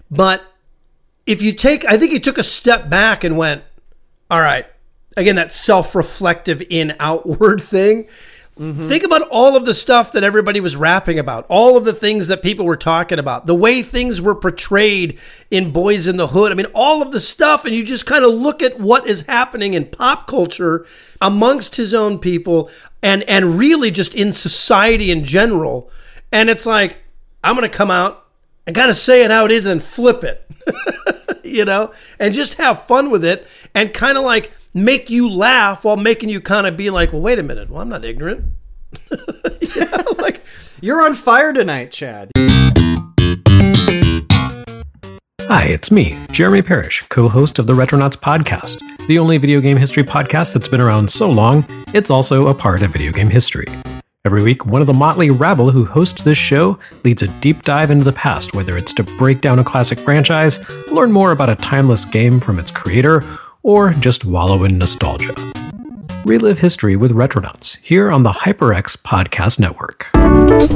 but 0.09 0.41
if 1.25 1.41
you 1.41 1.51
take 1.51 1.85
i 1.85 1.97
think 1.97 2.13
he 2.13 2.21
took 2.21 2.37
a 2.37 2.43
step 2.45 2.89
back 2.89 3.25
and 3.25 3.37
went 3.37 3.63
all 4.31 4.39
right 4.39 4.65
again 5.19 5.35
that 5.35 5.51
self-reflective 5.51 6.63
in 6.69 6.95
outward 6.99 7.61
thing. 7.75 8.07
Think 8.89 9.05
about 9.05 9.21
all 9.31 9.55
of 9.55 9.63
the 9.63 9.73
stuff 9.73 10.11
that 10.11 10.25
everybody 10.25 10.59
was 10.59 10.75
rapping 10.75 11.17
about 11.17 11.45
all 11.47 11.77
of 11.77 11.85
the 11.85 11.93
things 11.93 12.27
that 12.27 12.43
people 12.43 12.65
were 12.65 12.75
talking 12.75 13.17
about 13.17 13.45
the 13.45 13.55
way 13.55 13.81
things 13.81 14.21
were 14.21 14.35
portrayed 14.35 15.17
in 15.49 15.71
boys 15.71 16.07
in 16.07 16.17
the 16.17 16.27
hood. 16.27 16.51
I 16.51 16.55
mean 16.55 16.67
all 16.73 17.01
of 17.01 17.13
the 17.13 17.21
stuff 17.21 17.63
and 17.63 17.73
you 17.73 17.85
just 17.85 18.05
kind 18.05 18.25
of 18.25 18.33
look 18.33 18.61
at 18.61 18.77
what 18.77 19.07
is 19.07 19.21
happening 19.21 19.75
in 19.75 19.85
pop 19.85 20.27
culture 20.27 20.85
amongst 21.21 21.77
his 21.77 21.93
own 21.93 22.19
people 22.19 22.69
and 23.01 23.23
and 23.29 23.57
really 23.57 23.91
just 23.91 24.13
in 24.13 24.33
society 24.33 25.09
in 25.09 25.23
general. 25.23 25.89
And 26.29 26.49
it's 26.49 26.65
like 26.65 26.97
i'm 27.45 27.55
to 27.61 27.69
come 27.69 27.91
out 27.91 28.25
and 28.67 28.75
kind 28.75 28.89
of 28.89 28.97
say 28.97 29.23
it 29.23 29.31
how 29.31 29.45
it 29.45 29.51
is 29.51 29.63
and 29.63 29.79
then 29.79 29.87
flip 29.87 30.21
it 30.21 30.45
you 31.49 31.65
know, 31.65 31.91
and 32.19 32.33
just 32.33 32.55
have 32.55 32.83
fun 32.83 33.09
with 33.09 33.23
it 33.23 33.47
and 33.73 33.93
kind 33.93 34.17
of 34.17 34.23
like 34.23 34.51
make 34.73 35.09
you 35.09 35.29
laugh 35.29 35.83
while 35.83 35.97
making 35.97 36.29
you 36.29 36.41
kind 36.41 36.67
of 36.67 36.77
be 36.77 36.89
like, 36.89 37.11
well, 37.11 37.21
wait 37.21 37.39
a 37.39 37.43
minute. 37.43 37.69
Well, 37.69 37.81
I'm 37.81 37.89
not 37.89 38.05
ignorant. 38.05 38.45
you 39.11 39.85
know, 39.85 40.03
like, 40.19 40.41
You're 40.81 41.01
on 41.01 41.13
fire 41.13 41.53
tonight, 41.53 41.91
Chad. 41.91 42.31
Hi, 45.41 45.63
it's 45.65 45.91
me, 45.91 46.15
Jeremy 46.31 46.61
Parrish, 46.61 47.03
co 47.09 47.27
host 47.27 47.57
of 47.57 47.65
the 47.65 47.73
Retronauts 47.73 48.15
podcast, 48.15 48.79
the 49.07 49.17
only 49.17 49.39
video 49.39 49.61
game 49.61 49.77
history 49.77 50.03
podcast 50.03 50.53
that's 50.53 50.67
been 50.67 50.79
around 50.79 51.09
so 51.09 51.29
long, 51.29 51.65
it's 51.93 52.11
also 52.11 52.47
a 52.47 52.53
part 52.53 52.83
of 52.83 52.91
video 52.91 53.11
game 53.11 53.29
history. 53.29 53.65
Every 54.25 54.43
week, 54.43 54.65
one 54.65 54.81
of 54.81 54.87
the 54.87 54.93
motley 54.93 55.29
rabble 55.29 55.71
who 55.71 55.85
host 55.85 56.25
this 56.25 56.37
show 56.37 56.77
leads 57.05 57.21
a 57.21 57.29
deep 57.39 57.61
dive 57.61 57.89
into 57.89 58.03
the 58.03 58.11
past, 58.11 58.53
whether 58.53 58.77
it's 58.77 58.93
to 58.95 59.03
break 59.03 59.39
down 59.39 59.59
a 59.59 59.63
classic 59.63 59.97
franchise, 59.97 60.59
learn 60.89 61.13
more 61.13 61.31
about 61.31 61.49
a 61.49 61.55
timeless 61.55 62.03
game 62.03 62.41
from 62.41 62.59
its 62.59 62.69
creator, 62.69 63.23
or 63.63 63.93
just 63.93 64.25
wallow 64.25 64.65
in 64.65 64.77
nostalgia. 64.77 65.33
Relive 66.25 66.59
history 66.59 66.97
with 66.97 67.13
Retronauts 67.13 67.77
here 67.77 68.11
on 68.11 68.23
the 68.23 68.31
HyperX 68.31 68.97
Podcast 68.97 69.57
Network. 69.57 70.09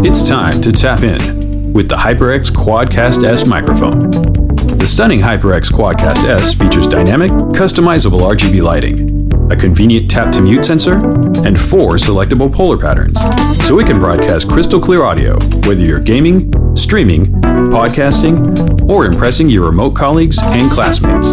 It's 0.06 0.30
time 0.30 0.62
to 0.62 0.72
tap 0.72 1.02
in 1.04 1.74
with 1.74 1.90
the 1.90 1.98
HyperX 1.98 2.50
Quadcast 2.50 3.26
S 3.26 3.46
microphone. 3.46 4.53
The 4.84 4.90
stunning 4.90 5.22
HyperX 5.22 5.72
Quadcast 5.72 6.26
S 6.28 6.54
features 6.54 6.88
dynamic, 6.88 7.32
customizable 7.56 8.20
RGB 8.20 8.62
lighting, 8.62 9.32
a 9.50 9.56
convenient 9.56 10.12
tap 10.12 10.30
to 10.34 10.42
mute 10.42 10.66
sensor, 10.66 10.96
and 11.46 11.58
four 11.58 11.92
selectable 11.92 12.54
polar 12.54 12.78
patterns, 12.78 13.18
so 13.66 13.76
we 13.76 13.86
can 13.86 13.98
broadcast 13.98 14.50
crystal 14.50 14.82
clear 14.82 15.04
audio 15.04 15.40
whether 15.66 15.82
you're 15.82 16.02
gaming, 16.02 16.52
streaming, 16.76 17.28
podcasting, 17.72 18.90
or 18.90 19.06
impressing 19.06 19.50
your 19.50 19.68
remote 19.68 19.96
colleagues 19.96 20.40
and 20.44 20.70
classmates. 20.70 21.30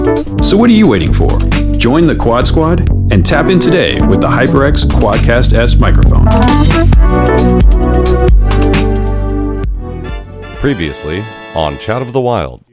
So 0.48 0.56
what 0.56 0.70
are 0.70 0.74
you 0.74 0.86
waiting 0.86 1.12
for? 1.12 1.36
Join 1.76 2.06
the 2.06 2.14
Quad 2.14 2.46
Squad 2.46 2.88
and 3.12 3.26
tap 3.26 3.46
in 3.46 3.58
today 3.58 3.94
with 4.02 4.20
the 4.20 4.28
HyperX 4.28 4.84
Quadcast 4.84 5.54
S 5.54 5.74
microphone. 5.74 6.24
Previously 10.58 11.24
on 11.56 11.78
Chat 11.78 12.00
of 12.00 12.12
the 12.12 12.20
Wild. 12.20 12.69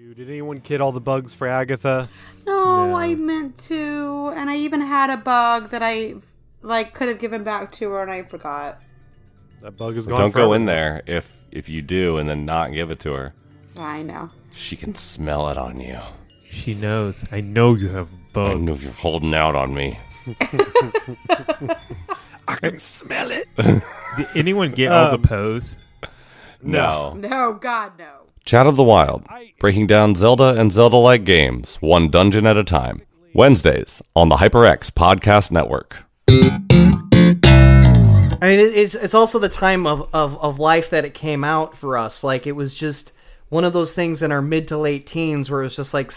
Did 0.47 0.51
anyone 0.51 0.61
kid 0.61 0.79
all 0.79 0.93
the 0.93 1.01
bugs 1.01 1.33
for 1.33 1.45
Agitha? 1.47 2.07
No, 2.45 2.95
I 2.95 3.15
meant 3.15 3.57
to, 3.65 4.31
and 4.33 4.49
I 4.49 4.55
even 4.55 4.79
had 4.79 5.09
a 5.09 5.17
bug 5.17 5.71
that 5.71 5.83
I 5.83 6.15
like 6.61 6.93
could 6.93 7.09
have 7.09 7.19
given 7.19 7.43
back 7.43 7.73
to 7.73 7.89
her, 7.91 8.01
and 8.01 8.09
I 8.09 8.23
forgot. 8.23 8.79
That 9.61 9.75
bug 9.75 9.97
is 9.97 10.07
gone. 10.07 10.17
Don't 10.17 10.29
go 10.31 10.43
forever. 10.43 10.55
in 10.55 10.65
there 10.65 11.01
if 11.05 11.35
if 11.51 11.67
you 11.67 11.81
do 11.81 12.17
and 12.17 12.29
then 12.29 12.45
not 12.45 12.71
give 12.71 12.91
it 12.91 12.99
to 13.01 13.11
her. 13.13 13.33
I 13.77 14.03
know. 14.03 14.29
She 14.53 14.77
can 14.77 14.95
smell 14.95 15.49
it 15.49 15.57
on 15.57 15.81
you. 15.81 15.99
She 16.49 16.73
knows. 16.73 17.25
I 17.29 17.41
know 17.41 17.75
you 17.75 17.89
have 17.89 18.07
bugs. 18.31 18.51
I 18.55 18.63
know 18.63 18.75
you're 18.75 18.91
holding 18.93 19.33
out 19.33 19.55
on 19.55 19.73
me. 19.73 19.99
I 22.47 22.55
can 22.61 22.79
smell 22.79 23.31
it. 23.31 23.49
Did 23.57 24.27
anyone 24.35 24.71
get 24.71 24.91
all 24.93 25.13
Um, 25.13 25.21
the 25.21 25.27
pose? 25.27 25.77
No. 26.61 27.13
No, 27.15 27.53
God, 27.53 27.93
no. 27.99 28.11
Chat 28.45 28.65
of 28.65 28.77
the 28.77 28.83
Wild, 28.83 29.25
breaking 29.59 29.87
down 29.87 30.15
Zelda 30.15 30.55
and 30.55 30.71
Zelda-like 30.71 31.23
games, 31.23 31.77
one 31.77 32.09
dungeon 32.09 32.45
at 32.45 32.57
a 32.57 32.63
time. 32.63 33.01
Wednesdays 33.33 34.01
on 34.15 34.29
the 34.29 34.37
HyperX 34.37 34.91
Podcast 34.91 35.51
Network. 35.51 36.03
I 38.39 38.49
mean, 38.49 38.59
it's 38.59 38.93
it's 38.95 39.15
also 39.15 39.39
the 39.39 39.49
time 39.49 39.87
of, 39.87 40.09
of, 40.13 40.37
of 40.41 40.59
life 40.59 40.91
that 40.91 41.05
it 41.05 41.13
came 41.13 41.43
out 41.43 41.75
for 41.75 41.97
us. 41.97 42.23
Like 42.23 42.45
it 42.45 42.51
was 42.53 42.75
just 42.75 43.13
one 43.49 43.63
of 43.63 43.73
those 43.73 43.93
things 43.93 44.21
in 44.21 44.31
our 44.31 44.41
mid 44.41 44.67
to 44.67 44.77
late 44.77 45.07
teens 45.07 45.49
where 45.49 45.61
it 45.61 45.65
was 45.65 45.75
just 45.75 45.93
like 45.93 46.11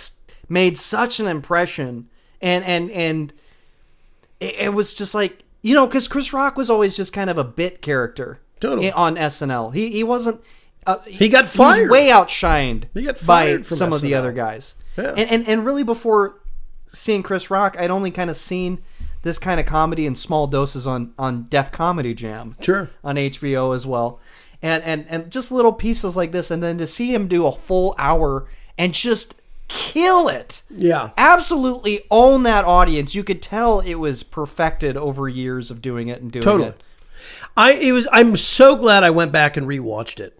made 0.48 0.78
such 0.78 1.18
an 1.18 1.26
impression, 1.26 2.08
and 2.42 2.62
and 2.64 2.90
and 2.90 3.32
it, 4.38 4.54
it 4.56 4.74
was 4.74 4.94
just 4.94 5.14
like 5.14 5.44
you 5.62 5.74
know 5.74 5.86
because 5.86 6.08
Chris 6.08 6.32
Rock 6.32 6.56
was 6.56 6.68
always 6.68 6.94
just 6.96 7.12
kind 7.12 7.30
of 7.30 7.38
a 7.38 7.44
bit 7.44 7.80
character 7.80 8.40
Totally. 8.60 8.92
on 8.92 9.16
SNL. 9.16 9.72
He 9.74 9.90
he 9.90 10.04
wasn't. 10.04 10.42
Uh, 10.86 10.98
He 11.06 11.28
got 11.28 11.46
fired. 11.46 11.90
way 11.90 12.08
outshined 12.08 12.84
He 12.94 13.02
got 13.02 13.16
by 13.16 13.20
fired 13.46 13.66
from 13.66 13.76
some 13.76 13.92
of 13.92 14.00
the 14.00 14.14
other 14.14 14.32
guys. 14.32 14.74
Yeah. 14.96 15.14
And, 15.16 15.30
and 15.30 15.48
and 15.48 15.64
really 15.66 15.82
before 15.84 16.40
seeing 16.88 17.22
Chris 17.22 17.50
Rock, 17.50 17.76
I'd 17.78 17.90
only 17.90 18.10
kind 18.10 18.30
of 18.30 18.36
seen 18.36 18.80
this 19.22 19.38
kind 19.38 19.60
of 19.60 19.66
comedy 19.66 20.06
in 20.06 20.16
small 20.16 20.46
doses 20.46 20.86
on 20.86 21.12
on 21.18 21.46
Def 21.48 21.70
Comedy 21.70 22.14
Jam 22.14 22.56
Sure. 22.60 22.90
on 23.04 23.16
HBO 23.16 23.74
as 23.74 23.86
well. 23.86 24.18
And 24.62 24.82
and 24.84 25.06
and 25.08 25.30
just 25.30 25.52
little 25.52 25.72
pieces 25.72 26.16
like 26.16 26.32
this 26.32 26.50
and 26.50 26.62
then 26.62 26.78
to 26.78 26.86
see 26.86 27.14
him 27.14 27.28
do 27.28 27.46
a 27.46 27.52
full 27.52 27.94
hour 27.98 28.46
and 28.76 28.92
just 28.94 29.34
kill 29.68 30.28
it. 30.28 30.62
Yeah. 30.68 31.10
Absolutely 31.16 32.00
own 32.10 32.42
that 32.42 32.64
audience. 32.64 33.14
You 33.14 33.22
could 33.22 33.40
tell 33.40 33.80
it 33.80 33.94
was 33.94 34.22
perfected 34.22 34.96
over 34.96 35.28
years 35.28 35.70
of 35.70 35.80
doing 35.80 36.08
it 36.08 36.20
and 36.20 36.32
doing 36.32 36.42
Totally. 36.42 36.70
it. 36.70 36.82
I 37.56 37.72
it 37.74 37.92
was 37.92 38.08
I'm 38.12 38.36
so 38.36 38.74
glad 38.76 39.04
I 39.04 39.10
went 39.10 39.30
back 39.32 39.56
and 39.56 39.66
rewatched 39.66 40.18
it 40.18 40.36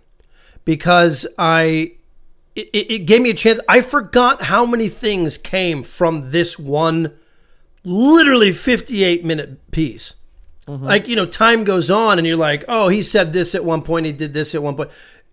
because 0.65 1.27
I 1.39 1.93
it, 2.55 2.69
it 2.73 2.99
gave 3.07 3.23
me 3.23 3.31
a 3.31 3.35
chance. 3.35 3.61
I 3.69 3.81
forgot 3.81 4.43
how 4.43 4.67
many 4.67 4.89
things 4.89 5.39
came 5.39 5.83
from 5.83 6.31
this 6.31 6.59
one 6.59 7.13
literally 7.85 8.53
58 8.53 9.25
minute 9.25 9.71
piece. 9.71 10.17
Mm-hmm. 10.67 10.85
Like, 10.85 11.09
you 11.09 11.17
know, 11.17 11.27
time 11.27 11.65
goes 11.65 11.91
on 11.91 12.19
and 12.19 12.27
you're 12.27 12.37
like, 12.37 12.65
"Oh, 12.69 12.89
he 12.89 13.03
said 13.03 13.33
this 13.33 13.55
at 13.55 13.65
one 13.65 13.83
point, 13.83 14.07
he 14.07 14.13
did 14.13 14.35
this 14.35 14.55
at 14.55 14.63
one 14.63 14.77
point." 14.77 14.91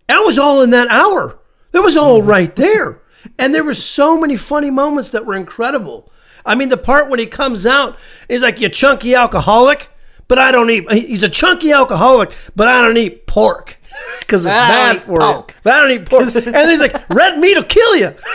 That 0.07 0.21
was 0.21 0.37
all 0.39 0.61
in 0.61 0.69
that 0.71 0.87
hour. 0.87 1.39
That 1.71 1.81
was 1.81 1.97
all 1.97 2.19
mm-hmm. 2.19 2.29
right 2.29 2.55
there. 2.55 3.01
And 3.37 3.53
there 3.53 3.63
were 3.63 3.73
so 3.73 4.19
many 4.19 4.37
funny 4.37 4.71
moments 4.71 5.11
that 5.11 5.25
were 5.25 5.35
incredible. 5.35 6.11
I 6.45 6.55
mean, 6.55 6.69
the 6.69 6.77
part 6.77 7.09
when 7.09 7.19
he 7.19 7.25
comes 7.25 7.65
out, 7.65 7.99
he's 8.27 8.41
like, 8.41 8.61
"You 8.61 8.69
chunky 8.69 9.15
alcoholic." 9.15 9.89
But 10.29 10.39
I 10.39 10.51
don't 10.51 10.69
eat. 10.69 10.91
He's 10.91 11.23
a 11.23 11.29
chunky 11.29 11.71
alcoholic, 11.71 12.33
but 12.53 12.67
I 12.67 12.81
don't 12.81 12.97
eat 12.97 13.27
pork 13.27 13.76
because 14.19 14.45
it's 14.45 14.53
bad 14.55 15.01
for 15.03 15.19
pork. 15.19 15.51
you. 15.51 15.55
But 15.63 15.73
I 15.73 15.81
don't 15.87 15.91
eat 16.01 16.09
pork. 16.09 16.35
and 16.35 16.69
he's 16.69 16.81
like, 16.81 17.09
red 17.09 17.37
meat 17.39 17.55
will 17.55 17.63
kill 17.63 17.95
you. 17.97 18.13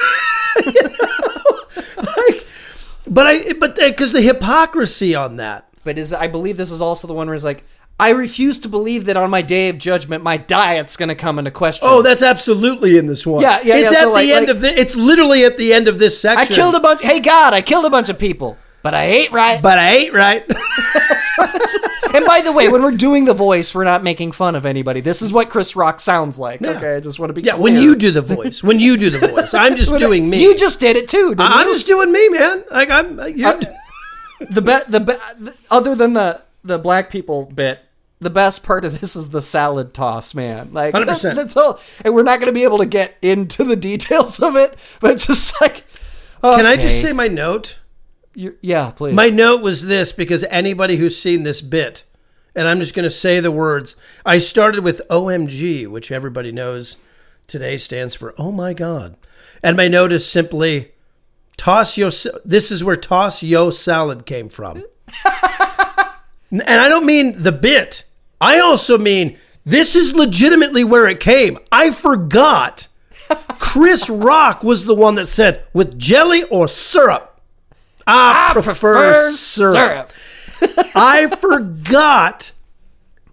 You 0.66 0.72
know? 0.82 1.60
Like, 1.96 2.46
but 3.08 3.26
I, 3.26 3.52
but 3.54 3.70
uh, 3.82 3.88
because 3.88 4.12
the 4.12 4.20
hypocrisy 4.20 5.14
on 5.14 5.36
that. 5.36 5.66
But 5.84 5.98
is 5.98 6.12
I 6.12 6.28
believe 6.28 6.56
this 6.56 6.70
is 6.70 6.80
also 6.80 7.08
the 7.08 7.14
one 7.14 7.26
where 7.26 7.34
it's 7.34 7.44
like, 7.44 7.64
I 7.98 8.10
refuse 8.10 8.60
to 8.60 8.68
believe 8.68 9.06
that 9.06 9.16
on 9.16 9.30
my 9.30 9.42
day 9.42 9.68
of 9.68 9.78
judgment, 9.78 10.22
my 10.22 10.36
diet's 10.36 10.96
going 10.96 11.08
to 11.08 11.14
come 11.14 11.38
into 11.38 11.50
question. 11.50 11.88
Oh, 11.90 12.02
that's 12.02 12.22
absolutely 12.22 12.98
in 12.98 13.06
this 13.06 13.26
one. 13.26 13.42
Yeah, 13.42 13.60
yeah, 13.64 13.76
It's 13.76 13.92
yeah, 13.92 13.98
at 13.98 14.02
so 14.02 14.06
the 14.08 14.12
like- 14.12 14.28
end 14.28 14.46
like- 14.46 14.54
of 14.56 14.60
the. 14.60 14.78
It's 14.78 14.94
literally 14.94 15.44
at 15.44 15.56
the 15.56 15.72
end 15.72 15.88
of 15.88 15.98
this 15.98 16.20
section. 16.20 16.52
I 16.52 16.56
killed 16.56 16.74
a 16.74 16.80
bunch. 16.80 17.00
Hey 17.02 17.20
God, 17.20 17.54
I 17.54 17.62
killed 17.62 17.84
a 17.84 17.90
bunch 17.90 18.08
of 18.08 18.18
people, 18.18 18.56
but 18.82 18.94
I 18.94 19.04
ate 19.04 19.32
right. 19.32 19.62
but 19.62 19.78
I 19.78 19.90
ate 19.92 20.12
right. 20.12 20.42
and 22.14 22.24
by 22.26 22.40
the 22.42 22.52
way, 22.52 22.68
when 22.68 22.82
we're 22.82 22.96
doing 22.96 23.24
the 23.24 23.34
voice, 23.34 23.74
we're 23.74 23.84
not 23.84 24.02
making 24.02 24.32
fun 24.32 24.54
of 24.54 24.66
anybody. 24.66 25.00
This 25.00 25.22
is 25.22 25.32
what 25.32 25.50
Chris 25.50 25.76
Rock 25.76 26.00
sounds 26.00 26.38
like. 26.38 26.62
Okay, 26.62 26.96
I 26.96 27.00
just 27.00 27.18
want 27.18 27.30
to 27.30 27.34
be 27.34 27.42
yeah, 27.42 27.52
clear. 27.52 27.62
when 27.62 27.76
you 27.76 27.96
do 27.96 28.10
the 28.10 28.22
voice, 28.22 28.62
when 28.62 28.80
you 28.80 28.96
do 28.96 29.10
the 29.10 29.26
voice, 29.26 29.54
I'm 29.54 29.76
just 29.76 29.90
doing 29.98 30.28
me. 30.28 30.42
You 30.42 30.56
just 30.56 30.80
did 30.80 30.96
it 30.96 31.08
too. 31.08 31.34
I'm 31.38 31.68
you? 31.68 31.74
just 31.74 31.86
doing 31.86 32.12
me, 32.12 32.28
man. 32.30 32.64
Like 32.70 32.90
I'm. 32.90 33.18
Uh, 33.18 33.26
the 34.50 34.60
be- 34.62 34.90
the, 34.90 35.00
be- 35.00 35.44
the 35.44 35.56
other 35.70 35.94
than 35.94 36.14
the 36.14 36.42
the 36.64 36.78
black 36.78 37.10
people 37.10 37.46
bit. 37.46 37.80
The 38.20 38.30
best 38.30 38.62
part 38.62 38.84
of 38.84 39.00
this 39.00 39.16
is 39.16 39.30
the 39.30 39.42
salad 39.42 39.92
toss, 39.94 40.32
man. 40.32 40.72
Like 40.72 40.94
100%. 40.94 41.22
that- 41.22 41.34
that's 41.34 41.56
all, 41.56 41.80
and 42.04 42.14
we're 42.14 42.22
not 42.22 42.38
going 42.38 42.46
to 42.46 42.52
be 42.52 42.62
able 42.62 42.78
to 42.78 42.86
get 42.86 43.16
into 43.20 43.64
the 43.64 43.74
details 43.74 44.38
of 44.40 44.54
it, 44.54 44.76
but 45.00 45.10
it's 45.12 45.26
just 45.26 45.60
like, 45.60 45.84
Can 46.40 46.64
I 46.66 46.76
just 46.76 47.00
say 47.00 47.12
my 47.12 47.26
note? 47.26 47.78
You- 48.34 48.56
yeah, 48.60 48.90
please. 48.90 49.14
My 49.14 49.30
note 49.30 49.62
was 49.62 49.86
this 49.86 50.12
because 50.12 50.44
anybody 50.44 50.96
who's 50.96 51.18
seen 51.18 51.42
this 51.42 51.60
bit, 51.60 52.04
and 52.54 52.66
I'm 52.66 52.80
just 52.80 52.94
going 52.94 53.04
to 53.04 53.10
say 53.10 53.40
the 53.40 53.50
words. 53.50 53.96
I 54.24 54.38
started 54.38 54.82
with 54.84 55.02
OMG, 55.10 55.86
which 55.86 56.10
everybody 56.12 56.52
knows 56.52 56.96
today 57.46 57.76
stands 57.76 58.14
for 58.14 58.34
Oh 58.38 58.52
my 58.52 58.72
God. 58.72 59.16
And 59.62 59.76
my 59.76 59.88
note 59.88 60.12
is 60.12 60.26
simply 60.26 60.92
toss 61.56 61.96
yo. 61.96 62.10
This 62.44 62.70
is 62.70 62.82
where 62.84 62.96
toss 62.96 63.42
yo 63.42 63.70
salad 63.70 64.26
came 64.26 64.48
from. 64.48 64.84
and 66.50 66.62
I 66.66 66.88
don't 66.88 67.06
mean 67.06 67.42
the 67.42 67.52
bit. 67.52 68.04
I 68.40 68.58
also 68.58 68.98
mean 68.98 69.38
this 69.64 69.94
is 69.94 70.14
legitimately 70.14 70.84
where 70.84 71.08
it 71.08 71.20
came. 71.20 71.58
I 71.70 71.90
forgot. 71.90 72.88
Chris 73.58 74.10
Rock 74.10 74.62
was 74.62 74.84
the 74.84 74.94
one 74.94 75.14
that 75.14 75.28
said 75.28 75.64
with 75.72 75.98
jelly 75.98 76.42
or 76.44 76.66
syrup. 76.68 77.31
I, 78.06 78.50
prefer, 78.52 78.72
prefer 78.72 79.32
syrup. 79.32 80.12
I 80.94 81.26
forgot 81.40 82.52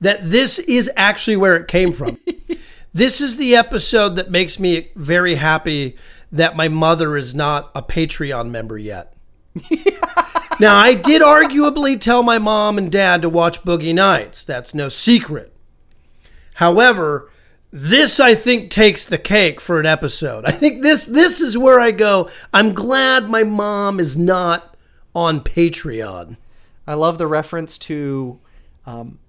that 0.02 0.30
this 0.30 0.60
is 0.60 0.90
actually 0.96 1.38
where 1.38 1.56
it 1.56 1.68
came 1.68 1.94
from. 1.94 2.18
this 2.94 3.22
is 3.22 3.38
the 3.38 3.56
episode 3.56 4.16
that 4.16 4.32
makes 4.32 4.60
me 4.60 4.90
very 4.96 5.36
happy 5.36 5.98
that 6.32 6.56
my 6.56 6.68
mother 6.68 7.18
is 7.18 7.36
not 7.36 7.72
a 7.76 7.82
Patreon 7.82 8.50
member 8.50 8.78
yet. 8.78 9.14
now, 10.60 10.76
I 10.76 10.94
did 10.94 11.22
arguably 11.22 12.00
tell 12.00 12.24
my 12.24 12.38
mom 12.38 12.78
and 12.78 12.92
dad 12.92 13.22
to 13.24 13.30
watch 13.30 13.64
Boogie 13.64 13.96
Nights. 13.96 14.44
That's 14.44 14.74
no 14.74 14.90
secret. 14.90 15.54
However, 16.56 17.30
this 17.72 18.20
I 18.20 18.36
think 18.36 18.72
takes 18.72 19.06
the 19.06 19.18
cake 19.18 19.62
for 19.62 19.80
an 19.80 19.86
episode. 19.86 20.46
I 20.46 20.52
think 20.52 20.82
this 20.82 21.06
this 21.06 21.42
is 21.42 21.58
where 21.58 21.80
I 21.80 21.92
go, 21.92 22.30
I'm 22.54 22.74
glad 22.74 23.30
my 23.30 23.44
mom 23.44 24.00
is 24.00 24.18
not 24.18 24.76
on 25.14 25.42
Patreon. 25.42 26.38
I 26.88 26.96
love 26.96 27.18
the 27.18 27.28
reference 27.28 27.78
to 27.80 28.40
um, 28.86 29.20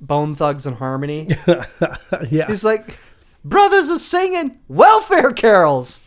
Bone 0.00 0.34
Thugs 0.34 0.66
and 0.66 0.76
Harmony. 0.76 1.28
yeah. 2.30 2.46
He's 2.46 2.64
like, 2.64 2.98
brothers 3.44 3.88
are 3.88 3.98
singing 3.98 4.60
welfare 4.68 5.32
carols. 5.32 6.00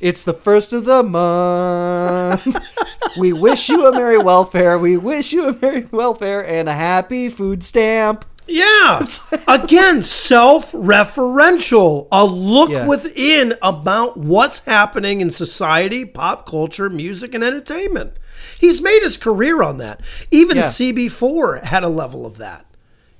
It's 0.00 0.22
the 0.22 0.32
first 0.32 0.72
of 0.72 0.84
the 0.84 1.02
month. 1.02 2.46
we 3.18 3.32
wish 3.32 3.68
you 3.68 3.86
a 3.86 3.92
merry 3.92 4.18
welfare. 4.18 4.78
We 4.78 4.96
wish 4.96 5.32
you 5.32 5.48
a 5.48 5.52
merry 5.54 5.88
welfare 5.90 6.46
and 6.46 6.68
a 6.68 6.74
happy 6.74 7.28
food 7.28 7.64
stamp. 7.64 8.24
Yeah. 8.48 9.06
Again, 9.48 10.02
self 10.02 10.72
referential. 10.72 12.08
A 12.10 12.24
look 12.24 12.70
Yeah. 12.70 12.86
within 12.86 13.54
about 13.62 14.16
what's 14.16 14.60
happening 14.60 15.20
in 15.20 15.30
society, 15.30 16.04
pop 16.04 16.48
culture, 16.48 16.88
music, 16.90 17.34
and 17.34 17.44
entertainment. 17.44 18.14
He's 18.58 18.80
made 18.80 19.00
his 19.02 19.16
career 19.16 19.62
on 19.62 19.78
that. 19.78 20.00
Even 20.30 20.56
Yeah. 20.58 20.64
CB4 20.64 21.64
had 21.64 21.84
a 21.84 21.88
level 21.88 22.26
of 22.26 22.38
that. 22.38 22.64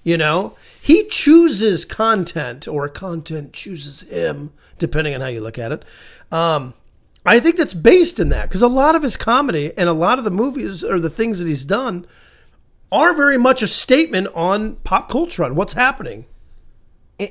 You 0.02 0.16
know, 0.16 0.54
he 0.80 1.04
chooses 1.06 1.84
content 1.84 2.66
or 2.66 2.88
content 2.88 3.52
chooses 3.52 4.02
him, 4.02 4.52
depending 4.78 5.14
on 5.14 5.20
how 5.20 5.26
you 5.26 5.40
look 5.40 5.58
at 5.58 5.72
it. 5.72 5.84
Um, 6.32 6.72
I 7.26 7.40
think 7.40 7.56
that's 7.56 7.74
based 7.74 8.18
in 8.18 8.30
that 8.30 8.48
because 8.48 8.62
a 8.62 8.68
lot 8.68 8.94
of 8.94 9.02
his 9.02 9.16
comedy 9.16 9.72
and 9.76 9.88
a 9.88 9.92
lot 9.92 10.18
of 10.18 10.24
the 10.24 10.30
movies 10.30 10.82
or 10.82 10.98
the 10.98 11.10
things 11.10 11.40
that 11.40 11.48
he's 11.48 11.64
done 11.64 12.06
are 12.90 13.14
very 13.14 13.38
much 13.38 13.62
a 13.62 13.66
statement 13.66 14.28
on 14.34 14.76
pop 14.76 15.08
culture, 15.08 15.44
on 15.44 15.54
what's 15.54 15.74
happening. 15.74 16.26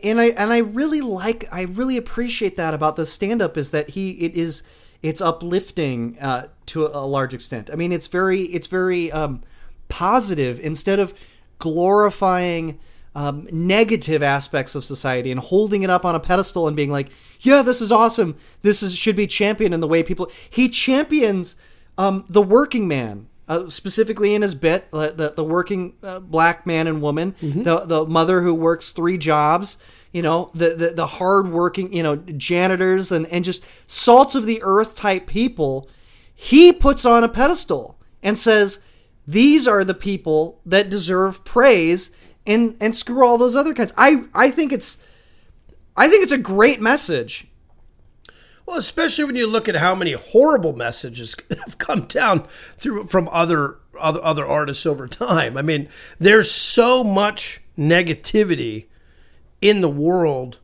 And 0.03 0.19
I 0.19 0.25
and 0.29 0.51
I 0.51 0.59
really 0.59 1.01
like 1.01 1.45
I 1.51 1.61
really 1.61 1.97
appreciate 1.97 2.57
that 2.57 2.73
about 2.73 2.97
the 2.97 3.05
stand 3.05 3.41
up 3.41 3.57
is 3.57 3.71
that 3.71 3.91
he 3.91 4.11
it 4.11 4.35
is 4.35 4.63
it's 5.01 5.21
uplifting 5.21 6.17
uh, 6.19 6.47
to 6.67 6.87
a 6.87 7.05
large 7.05 7.33
extent. 7.33 7.69
I 7.71 7.75
mean 7.75 7.91
it's 7.91 8.07
very 8.07 8.41
it's 8.43 8.67
very 8.67 9.11
um, 9.11 9.43
positive 9.87 10.59
instead 10.59 10.99
of 10.99 11.13
glorifying 11.59 12.79
um, 13.15 13.47
negative 13.51 14.21
aspects 14.21 14.75
of 14.75 14.85
society 14.85 15.31
and 15.31 15.39
holding 15.39 15.81
it 15.81 15.89
up 15.89 16.05
on 16.05 16.13
a 16.13 16.19
pedestal 16.19 16.67
and 16.67 16.77
being 16.77 16.91
like 16.91 17.09
yeah 17.39 17.63
this 17.63 17.81
is 17.81 17.91
awesome 17.91 18.35
this 18.61 18.83
is 18.83 18.95
should 18.95 19.15
be 19.15 19.25
championed 19.25 19.73
in 19.73 19.79
the 19.79 19.87
way 19.87 20.03
people 20.03 20.29
he 20.47 20.69
champions 20.69 21.55
um, 21.97 22.25
the 22.27 22.43
working 22.43 22.87
man 22.87 23.27
uh, 23.47 23.69
specifically 23.69 24.33
in 24.33 24.41
his 24.41 24.55
bit, 24.55 24.87
uh, 24.91 25.11
the 25.11 25.33
the 25.35 25.43
working 25.43 25.93
uh, 26.03 26.19
black 26.19 26.65
man 26.65 26.87
and 26.87 27.01
woman, 27.01 27.35
the 27.63 27.79
the 27.85 28.05
mother 28.05 28.41
who 28.41 28.53
works 28.53 28.89
three 28.89 29.17
jobs, 29.17 29.77
you 30.11 30.21
know, 30.21 30.51
the 30.53 30.75
the, 30.75 30.89
the 30.89 31.07
hard 31.07 31.49
working, 31.51 31.93
you 31.93 32.03
know, 32.03 32.15
janitors 32.17 33.11
and 33.11 33.25
and 33.27 33.45
just 33.45 33.63
salt 33.87 34.35
of 34.35 34.45
the 34.45 34.61
earth 34.63 34.95
type 34.95 35.27
people, 35.27 35.89
he 36.33 36.73
puts 36.73 37.05
on 37.05 37.23
a 37.23 37.29
pedestal 37.29 37.97
and 38.21 38.37
says 38.37 38.79
these 39.25 39.67
are 39.67 39.83
the 39.83 39.93
people 39.93 40.59
that 40.65 40.89
deserve 40.89 41.43
praise 41.43 42.11
and 42.45 42.75
and 42.81 42.95
screw 42.95 43.25
all 43.25 43.37
those 43.37 43.55
other 43.55 43.73
kinds. 43.73 43.93
I 43.97 44.23
I 44.33 44.51
think 44.51 44.71
it's 44.71 44.97
I 45.95 46.09
think 46.09 46.23
it's 46.23 46.31
a 46.31 46.37
great 46.37 46.81
message. 46.81 47.47
Well, 48.67 48.77
especially 48.77 49.23
when 49.23 49.37
you 49.37 49.47
look 49.47 49.69
at 49.69 49.77
how 49.77 49.95
many 49.95 50.11
horrible 50.11 50.73
messages 50.73 51.35
have 51.65 51.77
come 51.77 52.01
down 52.01 52.45
through 52.75 53.07
from 53.07 53.29
other 53.31 53.77
other 53.97 54.21
other 54.21 54.45
artists 54.45 54.85
over 54.85 55.07
time. 55.07 55.57
I 55.57 55.61
mean, 55.61 55.87
there's 56.19 56.51
so 56.51 57.03
much 57.03 57.61
negativity 57.77 58.87
in 59.61 59.79
the 59.79 59.89
world. 59.89 60.59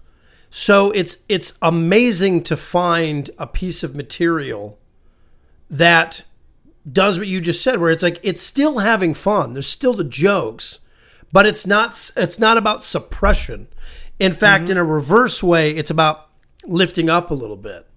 So 0.50 0.92
it's 0.92 1.18
it's 1.30 1.54
amazing 1.62 2.44
to 2.44 2.58
find 2.58 3.32
a 3.40 3.48
piece 3.48 3.84
of 3.84 3.96
material 3.96 4.78
that 5.70 6.26
does 6.92 7.18
what 7.18 7.28
you 7.28 7.40
just 7.40 7.64
said 7.64 7.80
where 7.80 7.90
it's 7.90 8.04
like 8.04 8.20
it's 8.22 8.42
still 8.42 8.80
having 8.80 9.14
fun. 9.14 9.54
There's 9.54 9.66
still 9.66 9.94
the 9.94 10.04
jokes, 10.04 10.82
but 11.32 11.46
it's 11.46 11.66
not 11.66 12.12
it's 12.18 12.38
not 12.38 12.58
about 12.58 12.82
suppression. 12.82 13.70
In 14.20 14.34
fact, 14.34 14.66
mm-hmm. 14.66 14.74
in 14.74 14.78
a 14.78 14.84
reverse 14.84 15.42
way, 15.42 15.72
it's 15.72 15.90
about 15.90 16.30
lifting 16.66 17.10
up 17.10 17.32
a 17.32 17.34
little 17.34 17.58
bit. 17.58 17.88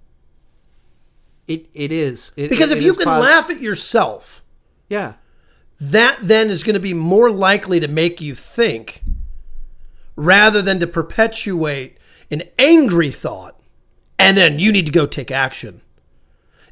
It 1.48 1.66
it 1.74 1.92
is 1.92 2.32
It- 2.37 2.50
Because 2.50 2.72
it 2.72 2.78
if 2.78 2.85
you 2.85 2.94
can 2.94 3.06
laugh 3.06 3.50
at 3.50 3.61
yourself, 3.61 4.42
yeah. 4.88 5.14
that 5.80 6.18
then 6.20 6.50
is 6.50 6.64
going 6.64 6.74
to 6.74 6.80
be 6.80 6.94
more 6.94 7.30
likely 7.30 7.78
to 7.80 7.88
make 7.88 8.20
you 8.20 8.35
think 8.35 9.02
rather 10.16 10.62
than 10.62 10.80
to 10.80 10.87
perpetuate 10.87 11.98
an 12.30 12.42
angry 12.59 13.11
thought 13.11 13.61
and 14.18 14.37
then 14.37 14.59
you 14.59 14.72
need 14.72 14.87
to 14.87 14.92
go 14.92 15.06
take 15.06 15.30
action. 15.30 15.82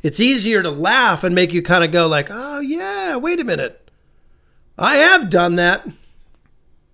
It's 0.02 0.20
easier 0.20 0.62
to 0.62 0.70
laugh 0.70 1.24
and 1.24 1.34
make 1.34 1.52
you 1.52 1.62
kind 1.62 1.84
of 1.84 1.90
go 1.90 2.06
like, 2.06 2.28
"Oh 2.30 2.60
yeah, 2.60 3.16
wait 3.16 3.40
a 3.40 3.44
minute. 3.44 3.90
I 4.78 4.96
have 4.96 5.30
done 5.30 5.54
that. 5.56 5.87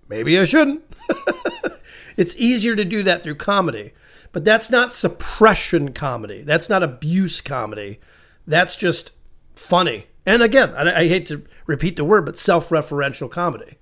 Maybe 0.07 0.37
I 0.39 0.45
shouldn't." 0.45 0.83
it's 2.17 2.35
easier 2.37 2.75
to 2.75 2.85
do 2.85 3.03
that 3.03 3.21
through 3.23 3.35
comedy. 3.35 3.91
But 4.31 4.45
that's 4.45 4.71
not 4.71 4.93
suppression 4.93 5.93
comedy. 5.93 6.41
That's 6.41 6.69
not 6.69 6.83
abuse 6.83 7.41
comedy. 7.41 7.99
That's 8.47 8.75
just 8.75 9.11
funny. 9.53 10.07
And 10.25 10.41
again, 10.41 10.73
I, 10.75 11.01
I 11.01 11.07
hate 11.07 11.25
to 11.27 11.43
repeat 11.65 11.95
the 11.95 12.05
word, 12.05 12.25
but 12.25 12.37
self-referential 12.37 13.29
comedy. 13.29 13.77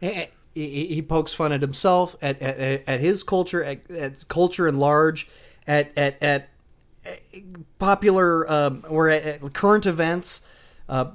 He, 0.00 0.86
he 0.86 1.02
pokes 1.02 1.34
fun 1.34 1.52
at 1.52 1.62
himself, 1.62 2.16
at 2.22 2.40
at, 2.40 2.88
at 2.88 3.00
his 3.00 3.22
culture, 3.22 3.62
at, 3.64 3.90
at 3.90 4.28
culture 4.28 4.68
in 4.68 4.78
large, 4.78 5.28
at 5.66 5.96
at 5.96 6.22
at 6.22 6.48
popular 7.78 8.50
um, 8.50 8.84
or 8.88 9.08
at, 9.08 9.24
at 9.24 9.52
current 9.52 9.86
events. 9.86 10.46
Uh, 10.88 11.10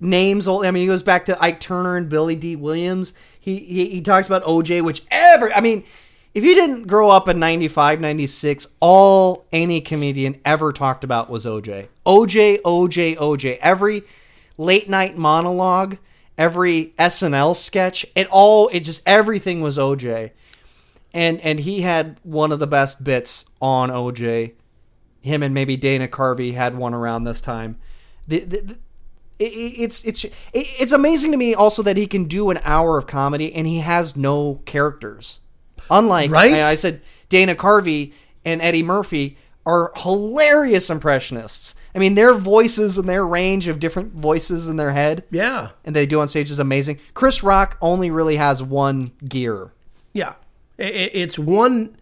names 0.00 0.48
old. 0.48 0.64
I 0.64 0.70
mean, 0.70 0.82
he 0.82 0.86
goes 0.86 1.02
back 1.02 1.26
to 1.26 1.42
Ike 1.42 1.60
Turner 1.60 1.96
and 1.96 2.08
Billy 2.08 2.36
Dee 2.36 2.56
Williams. 2.56 3.14
He 3.38 3.58
he, 3.58 3.86
he 3.90 4.02
talks 4.02 4.26
about 4.26 4.42
OJ, 4.44 4.82
which 4.82 5.02
ever. 5.10 5.52
I 5.52 5.60
mean, 5.60 5.84
if 6.32 6.44
you 6.44 6.54
didn't 6.54 6.86
grow 6.86 7.10
up 7.10 7.28
in 7.28 7.38
95, 7.40 8.00
96, 8.00 8.68
all 8.78 9.46
any 9.52 9.80
comedian 9.80 10.40
ever 10.44 10.72
talked 10.72 11.02
about 11.02 11.28
was 11.28 11.44
OJ. 11.44 11.88
OJ, 12.06 12.62
OJ, 12.62 13.16
OJ. 13.16 13.58
Every 13.60 14.02
late 14.56 14.88
night 14.88 15.16
monologue, 15.16 15.98
every 16.38 16.94
SNL 16.98 17.56
sketch, 17.56 18.06
it 18.14 18.28
all 18.28 18.68
it 18.68 18.80
just 18.80 19.02
everything 19.06 19.60
was 19.60 19.76
OJ. 19.76 20.30
And 21.12 21.40
and 21.40 21.60
he 21.60 21.80
had 21.80 22.20
one 22.22 22.52
of 22.52 22.60
the 22.60 22.66
best 22.68 23.02
bits 23.02 23.44
on 23.60 23.90
OJ. 23.90 24.52
Him 25.22 25.42
and 25.42 25.52
maybe 25.52 25.76
Dana 25.76 26.06
Carvey 26.06 26.54
had 26.54 26.76
one 26.76 26.94
around 26.94 27.24
this 27.24 27.40
time. 27.40 27.76
The, 28.28 28.40
the, 28.40 28.60
the 28.60 28.78
it, 29.40 29.52
it's 29.52 30.04
it's 30.04 30.22
it, 30.24 30.32
it's 30.52 30.92
amazing 30.92 31.32
to 31.32 31.36
me 31.36 31.54
also 31.54 31.82
that 31.82 31.96
he 31.96 32.06
can 32.06 32.26
do 32.26 32.50
an 32.50 32.60
hour 32.62 32.98
of 32.98 33.08
comedy 33.08 33.52
and 33.52 33.66
he 33.66 33.78
has 33.78 34.14
no 34.14 34.60
characters. 34.64 35.40
Unlike 35.90 36.30
Right? 36.30 36.54
I, 36.54 36.70
I 36.70 36.74
said, 36.76 37.00
Dana 37.28 37.54
Carvey 37.54 38.12
and 38.44 38.62
Eddie 38.62 38.82
Murphy 38.82 39.36
are 39.66 39.92
hilarious 39.96 40.88
impressionists. 40.88 41.74
I 41.94 41.98
mean, 41.98 42.14
their 42.14 42.32
voices 42.34 42.96
and 42.96 43.08
their 43.08 43.26
range 43.26 43.66
of 43.66 43.78
different 43.80 44.14
voices 44.14 44.68
in 44.68 44.76
their 44.76 44.92
head, 44.92 45.24
Yeah. 45.30 45.70
and 45.84 45.94
they 45.94 46.06
do 46.06 46.20
on 46.20 46.28
stage 46.28 46.50
is 46.50 46.58
amazing. 46.58 46.98
Chris 47.14 47.42
Rock 47.42 47.76
only 47.80 48.10
really 48.10 48.36
has 48.36 48.62
one 48.62 49.10
gear. 49.28 49.72
Yeah. 50.12 50.34
It's 50.78 51.38
one, 51.38 51.96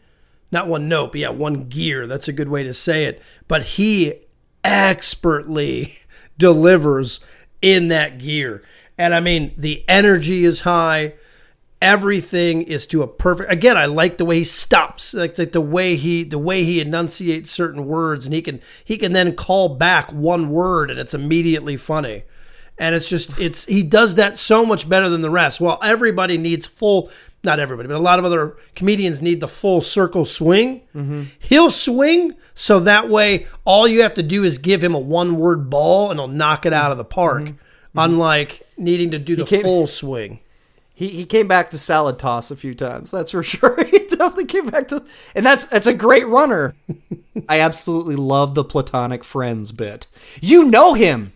not 0.53 0.69
one 0.69 0.89
note, 0.89 1.13
but 1.13 1.21
yeah, 1.21 1.31
one 1.31 1.65
gear. 1.65 2.07
That's 2.07 2.29
a 2.29 2.33
good 2.33 2.49
way 2.49 2.63
to 2.63 2.73
say 2.73 3.05
it. 3.07 3.21
But 3.49 3.65
he 3.65 4.15
expertly 4.63 5.99
delivers 6.39 7.21
in 7.61 7.89
that 7.89 8.19
gear. 8.19 8.63
And 8.97 9.15
I 9.15 9.21
mean, 9.21 9.53
the 9.57 9.85
energy 9.89 10.45
is 10.45 10.61
high. 10.61 11.15
Everything 11.81 12.63
is 12.63 12.87
to 12.87 13.03
a 13.03 13.07
perfect. 13.07 13.53
Again, 13.53 13.77
I 13.77 13.87
like 13.87 14.19
the 14.19 14.25
way 14.25 14.39
he 14.39 14.45
stops, 14.45 15.15
like, 15.15 15.39
like 15.39 15.53
the 15.53 15.61
way 15.61 15.95
he 15.95 16.25
the 16.25 16.39
way 16.39 16.65
he 16.65 16.81
enunciates 16.81 17.51
certain 17.51 17.87
words, 17.87 18.27
and 18.27 18.35
he 18.35 18.43
can 18.43 18.61
he 18.85 18.99
can 18.99 19.13
then 19.13 19.35
call 19.35 19.69
back 19.69 20.13
one 20.13 20.51
word, 20.51 20.91
and 20.91 20.99
it's 20.99 21.15
immediately 21.15 21.77
funny 21.77 22.25
and 22.79 22.95
it's 22.95 23.09
just 23.09 23.39
it's 23.39 23.65
he 23.65 23.83
does 23.83 24.15
that 24.15 24.37
so 24.37 24.65
much 24.65 24.89
better 24.89 25.09
than 25.09 25.21
the 25.21 25.31
rest. 25.31 25.61
Well, 25.61 25.79
everybody 25.83 26.39
needs 26.39 26.67
full, 26.67 27.11
not 27.43 27.59
everybody, 27.59 27.89
but 27.89 27.97
a 27.97 28.01
lot 28.01 28.19
of 28.19 28.25
other 28.25 28.57
comedians 28.75 29.21
need 29.21 29.41
the 29.41 29.49
full 29.49 29.81
circle 29.81 30.25
swing. 30.25 30.83
Mm-hmm. 30.95 31.25
He'll 31.39 31.71
swing 31.71 32.35
so 32.55 32.81
that 32.81 33.09
way 33.09 33.47
all 33.65 33.89
you 33.89 34.03
have 34.03 34.15
to 34.15 34.23
do 34.23 34.45
is 34.45 34.59
give 34.59 34.83
him 34.83 34.95
a 34.95 34.99
one 34.99 35.37
word 35.37 35.69
ball 35.69 36.11
and 36.11 36.21
he'll 36.21 36.29
knock 36.29 36.67
it 36.67 36.73
out 36.73 36.93
of 36.93 36.99
the 36.99 37.05
park. 37.05 37.43
Mm-hmm. 37.43 37.57
Unlike 37.97 38.67
needing 38.77 39.11
to 39.11 39.19
do 39.19 39.35
the 39.35 39.47
full 39.47 39.87
swing. 39.89 40.39
He, 40.99 41.11
he 41.11 41.27
came 41.27 41.47
back 41.47 41.71
to 41.71 41.79
salad 41.79 42.19
toss 42.19 42.51
a 42.51 42.57
few 42.57 42.75
times. 42.75 43.13
That's 43.13 43.31
for 43.31 43.43
sure. 43.45 43.85
he 43.85 43.99
definitely 44.01 44.47
came 44.47 44.67
back 44.67 44.89
to, 44.89 45.05
and 45.33 45.47
that's 45.47 45.65
that's 45.67 45.87
a 45.87 45.95
great 45.95 46.27
runner. 46.27 46.75
I 47.49 47.61
absolutely 47.61 48.17
love 48.17 48.57
the 48.57 48.65
platonic 48.65 49.23
friends 49.23 49.71
bit. 49.71 50.09
You 50.41 50.65
know 50.65 50.95
him. 50.95 51.35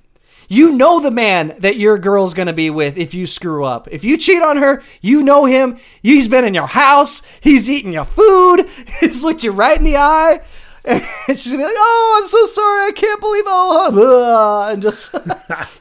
You 0.48 0.72
know 0.72 0.98
the 0.98 1.12
man 1.12 1.55
that 1.61 1.77
your 1.77 1.96
girl's 1.96 2.35
gonna 2.35 2.53
be 2.53 2.70
with 2.70 2.98
if 2.98 3.14
you 3.14 3.25
screw 3.25 3.64
up. 3.64 3.87
If 3.92 4.03
you 4.03 4.18
cheat 4.18 4.42
on 4.42 4.57
her, 4.57 4.83
you 5.01 5.22
know 5.22 5.44
him. 5.44 5.79
He's 6.03 6.27
been 6.27 6.44
in 6.44 6.55
your 6.55 6.66
house. 6.66 7.22
He's 7.40 7.70
eaten 7.70 7.92
your 7.92 8.05
food. 8.05 8.68
He's 9.01 9.22
looked 9.22 9.44
you 9.44 9.53
right 9.53 9.79
in 9.79 9.85
the 9.85 9.96
eye. 9.96 10.40
And 10.85 11.05
she's 11.29 11.46
gonna 11.46 11.59
be 11.59 11.64
like, 11.66 11.72
"Oh, 11.77 12.20
I'm 12.20 12.29
so 12.29 12.46
sorry. 12.46 12.88
I 12.88 12.90
can't 12.90 13.20
believe 13.20 13.44
oh," 13.46 14.70
and 14.72 14.83
just 14.83 15.14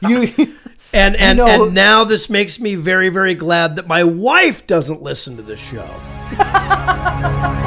you. 0.08 0.54
And 0.92 1.16
and, 1.16 1.38
know- 1.38 1.64
and 1.64 1.74
now 1.74 2.04
this 2.04 2.28
makes 2.28 2.60
me 2.60 2.74
very, 2.74 3.08
very 3.08 3.34
glad 3.34 3.76
that 3.76 3.86
my 3.86 4.04
wife 4.04 4.66
doesn't 4.66 5.02
listen 5.02 5.36
to 5.36 5.42
this 5.42 5.60
show. 5.60 5.88